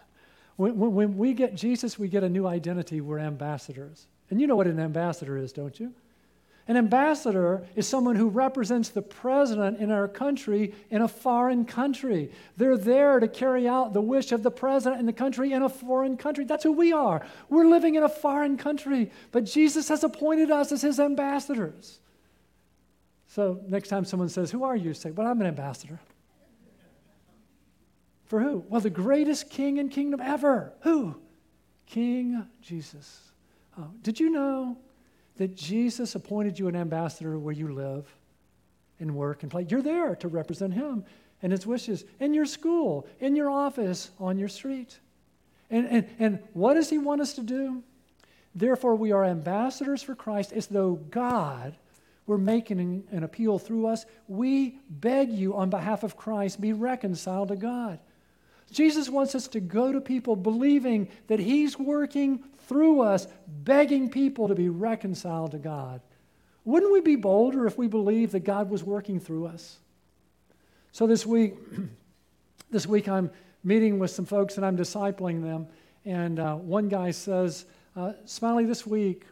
When, 0.56 0.78
when, 0.78 0.94
when, 0.94 1.18
we 1.18 1.34
get 1.34 1.56
Jesus, 1.56 1.98
we 1.98 2.08
get 2.08 2.24
a 2.24 2.30
new 2.30 2.46
identity. 2.46 3.02
We're 3.02 3.18
ambassadors. 3.18 4.06
And 4.30 4.40
you 4.40 4.46
know 4.46 4.56
what 4.56 4.68
an 4.68 4.80
ambassador 4.80 5.36
is, 5.36 5.52
don't 5.52 5.80
you? 5.80 5.92
An 6.68 6.78
ambassador 6.78 7.68
is 7.76 7.88
someone 7.88 8.16
who 8.16 8.30
represents 8.30 8.88
the 8.90 9.02
president 9.02 9.80
in 9.80 9.92
our 9.92 10.08
country 10.08 10.74
in 10.90 11.02
a 11.02 11.10
foreign 11.10 11.66
country. 11.66 12.32
They're 12.56 12.78
there 12.78 13.20
to 13.20 13.28
carry 13.28 13.68
out 13.68 13.92
the 13.92 14.02
wish 14.02 14.32
of 14.32 14.44
the 14.44 14.52
president 14.52 15.02
in 15.02 15.06
the 15.06 15.14
country 15.14 15.52
in 15.52 15.62
a 15.62 15.68
foreign 15.68 16.16
country. 16.16 16.46
That's 16.46 16.64
who 16.64 16.72
we 16.72 16.94
are. 16.94 17.26
We're 17.50 17.66
living 17.66 17.96
in 17.96 18.04
a 18.04 18.10
foreign 18.10 18.56
country, 18.56 19.12
but 19.32 19.44
Jesus 19.44 19.90
has 19.90 20.06
appointed 20.06 20.52
us 20.52 20.72
as 20.72 20.82
his 20.82 21.02
ambassadors. 21.02 22.00
So 23.28 23.60
next 23.68 23.90
time 23.90 24.06
someone 24.06 24.30
says, 24.30 24.50
Who 24.52 24.64
are 24.64 24.76
you? 24.76 24.94
Say, 24.94 25.12
Well, 25.12 25.28
I'm 25.28 25.42
an 25.42 25.48
ambassador. 25.48 26.00
For 28.26 28.40
who? 28.40 28.64
Well, 28.70 28.80
the 28.80 28.90
greatest 28.90 29.50
king 29.50 29.80
and 29.80 29.92
kingdom 29.92 30.22
ever. 30.22 30.72
Who? 30.82 31.16
King 31.88 32.48
Jesus. 32.62 33.20
Oh, 33.78 33.90
did 34.02 34.20
you 34.20 34.30
know 34.30 34.78
that 35.38 35.56
Jesus 35.56 36.16
appointed 36.16 36.60
you 36.60 36.68
an 36.68 36.76
ambassador 36.76 37.38
where 37.38 37.54
you 37.54 37.74
live 37.74 38.06
and 39.00 39.16
work 39.16 39.44
and 39.44 39.52
play? 39.52 39.66
You're 39.68 39.82
there 39.82 40.16
to 40.18 40.28
represent 40.28 40.74
him 40.74 41.06
and 41.42 41.52
his 41.52 41.68
wishes 41.68 42.06
in 42.20 42.34
your 42.34 42.46
school, 42.46 43.08
in 43.20 43.36
your 43.36 43.50
office, 43.50 44.12
on 44.20 44.38
your 44.38 44.50
street. 44.50 45.00
And, 45.70 45.88
and, 45.88 46.10
and 46.20 46.40
what 46.54 46.76
does 46.76 46.90
he 46.90 46.98
want 46.98 47.22
us 47.22 47.34
to 47.34 47.42
do? 47.42 47.84
Therefore, 48.56 48.96
we 48.96 49.12
are 49.12 49.26
ambassadors 49.26 50.04
for 50.04 50.16
Christ 50.16 50.54
as 50.54 50.68
though 50.68 50.94
God 50.94 51.76
were 52.26 52.38
making 52.38 52.80
an, 52.80 53.04
an 53.12 53.24
appeal 53.24 53.60
through 53.60 53.88
us. 53.88 54.06
We 54.28 54.80
beg 54.90 55.32
you 55.32 55.56
on 55.56 55.70
behalf 55.70 56.04
of 56.04 56.16
Christ, 56.16 56.62
be 56.62 56.74
reconciled 56.74 57.50
to 57.50 57.56
God. 57.56 58.00
Jesus 58.74 59.08
wants 59.08 59.36
us 59.36 59.48
to 59.50 59.60
go 59.60 59.92
to 59.92 60.02
people 60.02 60.36
believing 60.36 61.08
that 61.28 61.40
He's 61.40 61.78
working 61.78 62.44
through 62.68 63.02
us, 63.02 63.28
begging 63.48 64.10
people 64.10 64.48
to 64.48 64.56
be 64.56 64.70
reconciled 64.70 65.52
to 65.52 65.60
God. 65.60 66.02
Wouldn't 66.66 66.92
we 66.92 67.02
be 67.02 67.16
bolder 67.16 67.68
if 67.68 67.78
we 67.78 67.88
believed 67.88 68.32
that 68.32 68.42
God 68.42 68.70
was 68.70 68.84
working 68.84 69.20
through 69.20 69.48
us? 69.48 69.78
So 70.92 71.08
this 71.08 71.26
week, 71.26 71.56
this 72.72 72.88
week 72.88 73.08
I'm 73.08 73.30
meeting 73.64 74.00
with 74.00 74.12
some 74.12 74.26
folks 74.26 74.58
and 74.58 74.66
I'm 74.66 74.78
discipling 74.78 75.44
them. 75.44 75.68
And 76.06 76.40
uh, 76.40 76.56
one 76.56 76.90
guy 76.90 77.12
says, 77.12 77.66
uh, 77.96 78.14
Smiley, 78.26 78.66
this 78.66 78.86
week 78.88 79.24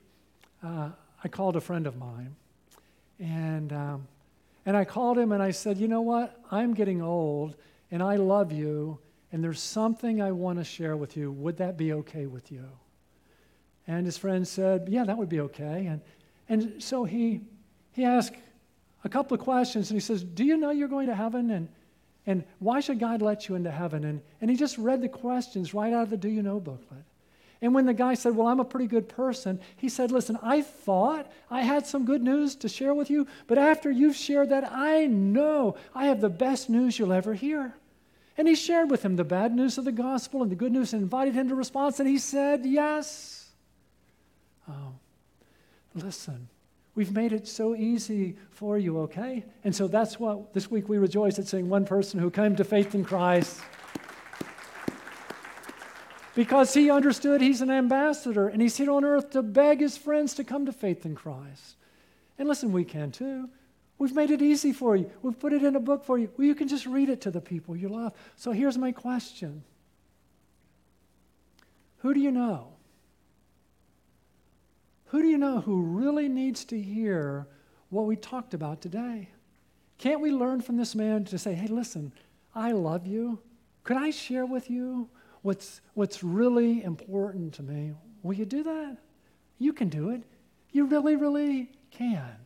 uh, 0.64 0.90
I 1.24 1.28
called 1.28 1.56
a 1.56 1.62
friend 1.62 1.88
of 1.88 1.98
mine. 1.98 2.36
And, 3.20 3.72
um, 3.74 4.08
and 4.66 4.76
I 4.76 4.86
called 4.86 5.18
him 5.18 5.32
and 5.32 5.42
I 5.42 5.52
said, 5.52 5.78
You 5.78 5.88
know 5.88 6.02
what? 6.02 6.40
I'm 6.52 6.74
getting 6.74 7.02
old 7.02 7.56
and 7.92 8.02
I 8.02 8.16
love 8.16 8.52
you, 8.52 9.00
and 9.32 9.44
there's 9.44 9.62
something 9.62 10.22
I 10.22 10.32
want 10.32 10.60
to 10.60 10.64
share 10.64 10.98
with 10.98 11.16
you. 11.16 11.32
Would 11.32 11.58
that 11.58 11.78
be 11.78 11.94
okay 11.94 12.26
with 12.26 12.52
you? 12.52 12.66
And 13.88 14.06
his 14.06 14.18
friend 14.18 14.48
said, 14.48 14.88
Yeah, 14.90 15.06
that 15.06 15.18
would 15.18 15.30
be 15.30 15.40
okay. 15.42 15.86
And, 15.86 16.02
and 16.50 16.84
so 16.84 17.04
he, 17.04 17.42
he 17.94 18.04
asked 18.04 18.36
a 19.04 19.10
couple 19.10 19.36
of 19.36 19.42
questions 19.42 19.90
and 19.90 19.96
he 19.96 20.02
says, 20.02 20.24
Do 20.24 20.44
you 20.44 20.58
know 20.58 20.72
you're 20.72 20.88
going 20.88 21.08
to 21.08 21.16
heaven? 21.16 21.50
And, 21.52 21.70
and 22.26 22.44
why 22.60 22.82
should 22.82 23.00
God 23.00 23.22
let 23.22 23.48
you 23.48 23.56
into 23.56 23.72
heaven? 23.72 24.04
And, 24.04 24.22
and 24.42 24.50
he 24.50 24.58
just 24.58 24.78
read 24.78 25.02
the 25.02 25.10
questions 25.10 25.74
right 25.74 25.94
out 25.94 26.04
of 26.04 26.10
the 26.10 26.18
Do 26.18 26.30
You 26.30 26.44
Know 26.44 26.60
booklet. 26.60 27.04
And 27.64 27.76
when 27.76 27.86
the 27.86 27.94
guy 27.94 28.16
said, 28.16 28.36
Well, 28.36 28.48
I'm 28.48 28.60
a 28.60 28.66
pretty 28.66 28.88
good 28.88 29.08
person, 29.08 29.60
he 29.78 29.88
said, 29.88 30.12
Listen, 30.12 30.38
I 30.42 30.62
thought 30.62 31.32
I 31.50 31.62
had 31.62 31.86
some 31.86 32.06
good 32.06 32.22
news 32.22 32.56
to 32.58 32.70
share 32.70 32.94
with 32.94 33.10
you, 33.10 33.28
but 33.48 33.58
after 33.58 33.90
you've 33.90 34.16
shared 34.16 34.50
that, 34.50 34.72
I 34.72 35.06
know 35.06 35.76
I 35.96 36.06
have 36.06 36.22
the 36.22 36.30
best 36.30 36.70
news 36.70 36.98
you'll 36.98 37.14
ever 37.14 37.34
hear. 37.34 37.74
And 38.38 38.48
he 38.48 38.56
shared 38.56 38.90
with 38.90 39.04
him 39.04 39.16
the 39.16 39.24
bad 39.24 39.54
news 39.54 39.78
of 39.78 39.86
the 39.86 39.92
gospel 39.92 40.42
and 40.42 40.52
the 40.52 40.56
good 40.56 40.72
news 40.72 40.94
and 40.94 41.02
invited 41.02 41.34
him 41.34 41.50
to 41.50 41.56
response, 41.56 42.00
and 42.00 42.08
he 42.08 42.18
said, 42.18 42.66
Yes. 42.66 43.50
Oh, 44.70 44.94
listen, 45.96 46.48
we've 46.96 47.12
made 47.12 47.34
it 47.34 47.48
so 47.48 47.76
easy 47.76 48.38
for 48.52 48.78
you, 48.78 49.00
okay? 49.00 49.44
And 49.64 49.76
so 49.76 49.88
that's 49.88 50.20
what 50.20 50.54
this 50.54 50.72
week 50.72 50.88
we 50.88 50.98
rejoice 50.98 51.40
at 51.40 51.48
seeing 51.48 51.68
one 51.68 51.86
person 51.86 52.20
who 52.20 52.30
came 52.30 52.56
to 52.56 52.64
faith 52.64 52.96
in 52.96 53.04
Christ 53.04 53.60
because 56.36 56.74
he 56.74 56.90
understood 56.90 57.42
he's 57.42 57.62
an 57.62 57.72
ambassador 57.72 58.48
and 58.48 58.62
he's 58.62 58.78
here 58.78 58.92
on 58.92 59.04
earth 59.04 59.32
to 59.32 59.42
beg 59.42 59.80
his 59.80 59.98
friends 59.98 60.34
to 60.36 60.44
come 60.44 60.66
to 60.66 60.72
faith 60.72 61.06
in 61.06 61.16
Christ. 61.16 61.76
And 62.38 62.48
listen, 62.48 62.72
we 62.72 62.86
can 62.86 63.12
too. 63.12 63.50
We've 64.02 64.16
made 64.16 64.32
it 64.32 64.42
easy 64.42 64.74
for 64.74 64.96
you. 64.96 65.12
We've 65.22 65.38
put 65.38 65.54
it 65.54 65.64
in 65.64 65.76
a 65.76 65.80
book 65.80 66.04
for 66.04 66.18
you. 66.18 66.28
Well, 66.36 66.48
you 66.48 66.56
can 66.56 66.68
just 66.68 66.88
read 66.88 67.08
it 67.08 67.22
to 67.22 67.30
the 67.30 67.40
people 67.40 67.78
you 67.78 67.88
love. 67.88 68.14
So 68.36 68.52
here's 68.52 68.76
my 68.76 68.92
question 68.92 69.64
Who 71.98 72.12
do 72.16 72.20
you 72.20 72.32
know? 72.32 72.70
Who 75.10 75.22
do 75.22 75.28
you 75.28 75.38
know 75.38 75.62
who 75.62 75.84
really 75.84 76.28
needs 76.28 76.66
to 76.66 76.82
hear 76.82 77.46
what 77.90 78.08
we 78.08 78.16
talked 78.16 78.56
about 78.56 78.82
today? 78.82 79.30
Can't 80.00 80.20
we 80.20 80.32
learn 80.32 80.62
from 80.62 80.78
this 80.78 80.96
man 80.96 81.24
to 81.26 81.38
say, 81.38 81.54
hey, 81.54 81.68
listen, 81.68 82.12
I 82.56 82.72
love 82.72 83.06
you. 83.06 83.38
Could 83.84 83.98
I 83.98 84.10
share 84.10 84.48
with 84.48 84.68
you 84.68 85.10
what's, 85.44 85.80
what's 85.94 86.24
really 86.24 86.84
important 86.84 87.54
to 87.54 87.62
me. 87.62 87.94
Will 88.24 88.34
you 88.34 88.46
do 88.46 88.64
that? 88.64 88.98
You 89.60 89.74
can 89.74 89.90
do 89.90 90.10
it. 90.10 90.24
You 90.72 90.86
really, 90.86 91.18
really 91.18 91.70
can. 91.92 92.38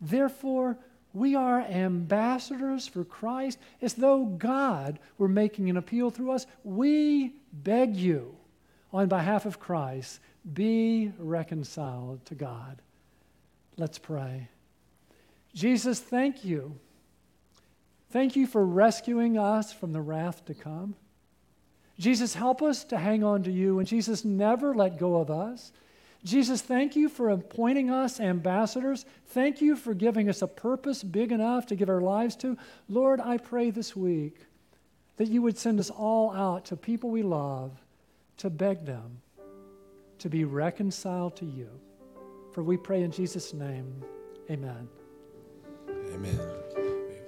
Therefore, 0.00 0.78
we 1.12 1.34
are 1.34 1.60
ambassadors 1.60 2.86
for 2.86 3.04
Christ 3.04 3.58
as 3.80 3.94
though 3.94 4.24
God 4.24 4.98
were 5.16 5.28
making 5.28 5.70
an 5.70 5.76
appeal 5.76 6.10
through 6.10 6.32
us. 6.32 6.46
We 6.62 7.32
beg 7.52 7.96
you, 7.96 8.36
on 8.92 9.08
behalf 9.08 9.46
of 9.46 9.58
Christ, 9.58 10.20
be 10.52 11.12
reconciled 11.18 12.24
to 12.26 12.34
God. 12.34 12.82
Let's 13.76 13.98
pray. 13.98 14.48
Jesus, 15.54 16.00
thank 16.00 16.44
you. 16.44 16.78
Thank 18.10 18.36
you 18.36 18.46
for 18.46 18.64
rescuing 18.64 19.38
us 19.38 19.72
from 19.72 19.92
the 19.92 20.00
wrath 20.00 20.44
to 20.46 20.54
come. 20.54 20.94
Jesus, 21.98 22.34
help 22.34 22.62
us 22.62 22.84
to 22.84 22.98
hang 22.98 23.24
on 23.24 23.42
to 23.44 23.50
you. 23.50 23.78
And 23.78 23.88
Jesus, 23.88 24.24
never 24.24 24.74
let 24.74 24.98
go 24.98 25.16
of 25.16 25.30
us. 25.30 25.72
Jesus, 26.24 26.60
thank 26.60 26.96
you 26.96 27.08
for 27.08 27.30
appointing 27.30 27.90
us 27.90 28.18
ambassadors. 28.18 29.04
Thank 29.28 29.60
you 29.60 29.76
for 29.76 29.94
giving 29.94 30.28
us 30.28 30.42
a 30.42 30.48
purpose 30.48 31.02
big 31.02 31.30
enough 31.30 31.66
to 31.66 31.76
give 31.76 31.88
our 31.88 32.00
lives 32.00 32.36
to. 32.36 32.56
Lord, 32.88 33.20
I 33.20 33.38
pray 33.38 33.70
this 33.70 33.94
week 33.94 34.40
that 35.16 35.28
you 35.28 35.42
would 35.42 35.56
send 35.56 35.78
us 35.80 35.90
all 35.90 36.32
out 36.32 36.64
to 36.66 36.76
people 36.76 37.10
we 37.10 37.22
love 37.22 37.72
to 38.38 38.50
beg 38.50 38.84
them 38.84 39.20
to 40.18 40.28
be 40.28 40.44
reconciled 40.44 41.36
to 41.36 41.44
you. 41.44 41.68
For 42.52 42.62
we 42.62 42.76
pray 42.76 43.02
in 43.02 43.10
Jesus' 43.10 43.52
name, 43.52 44.02
amen. 44.50 44.88
Amen. 46.12 46.65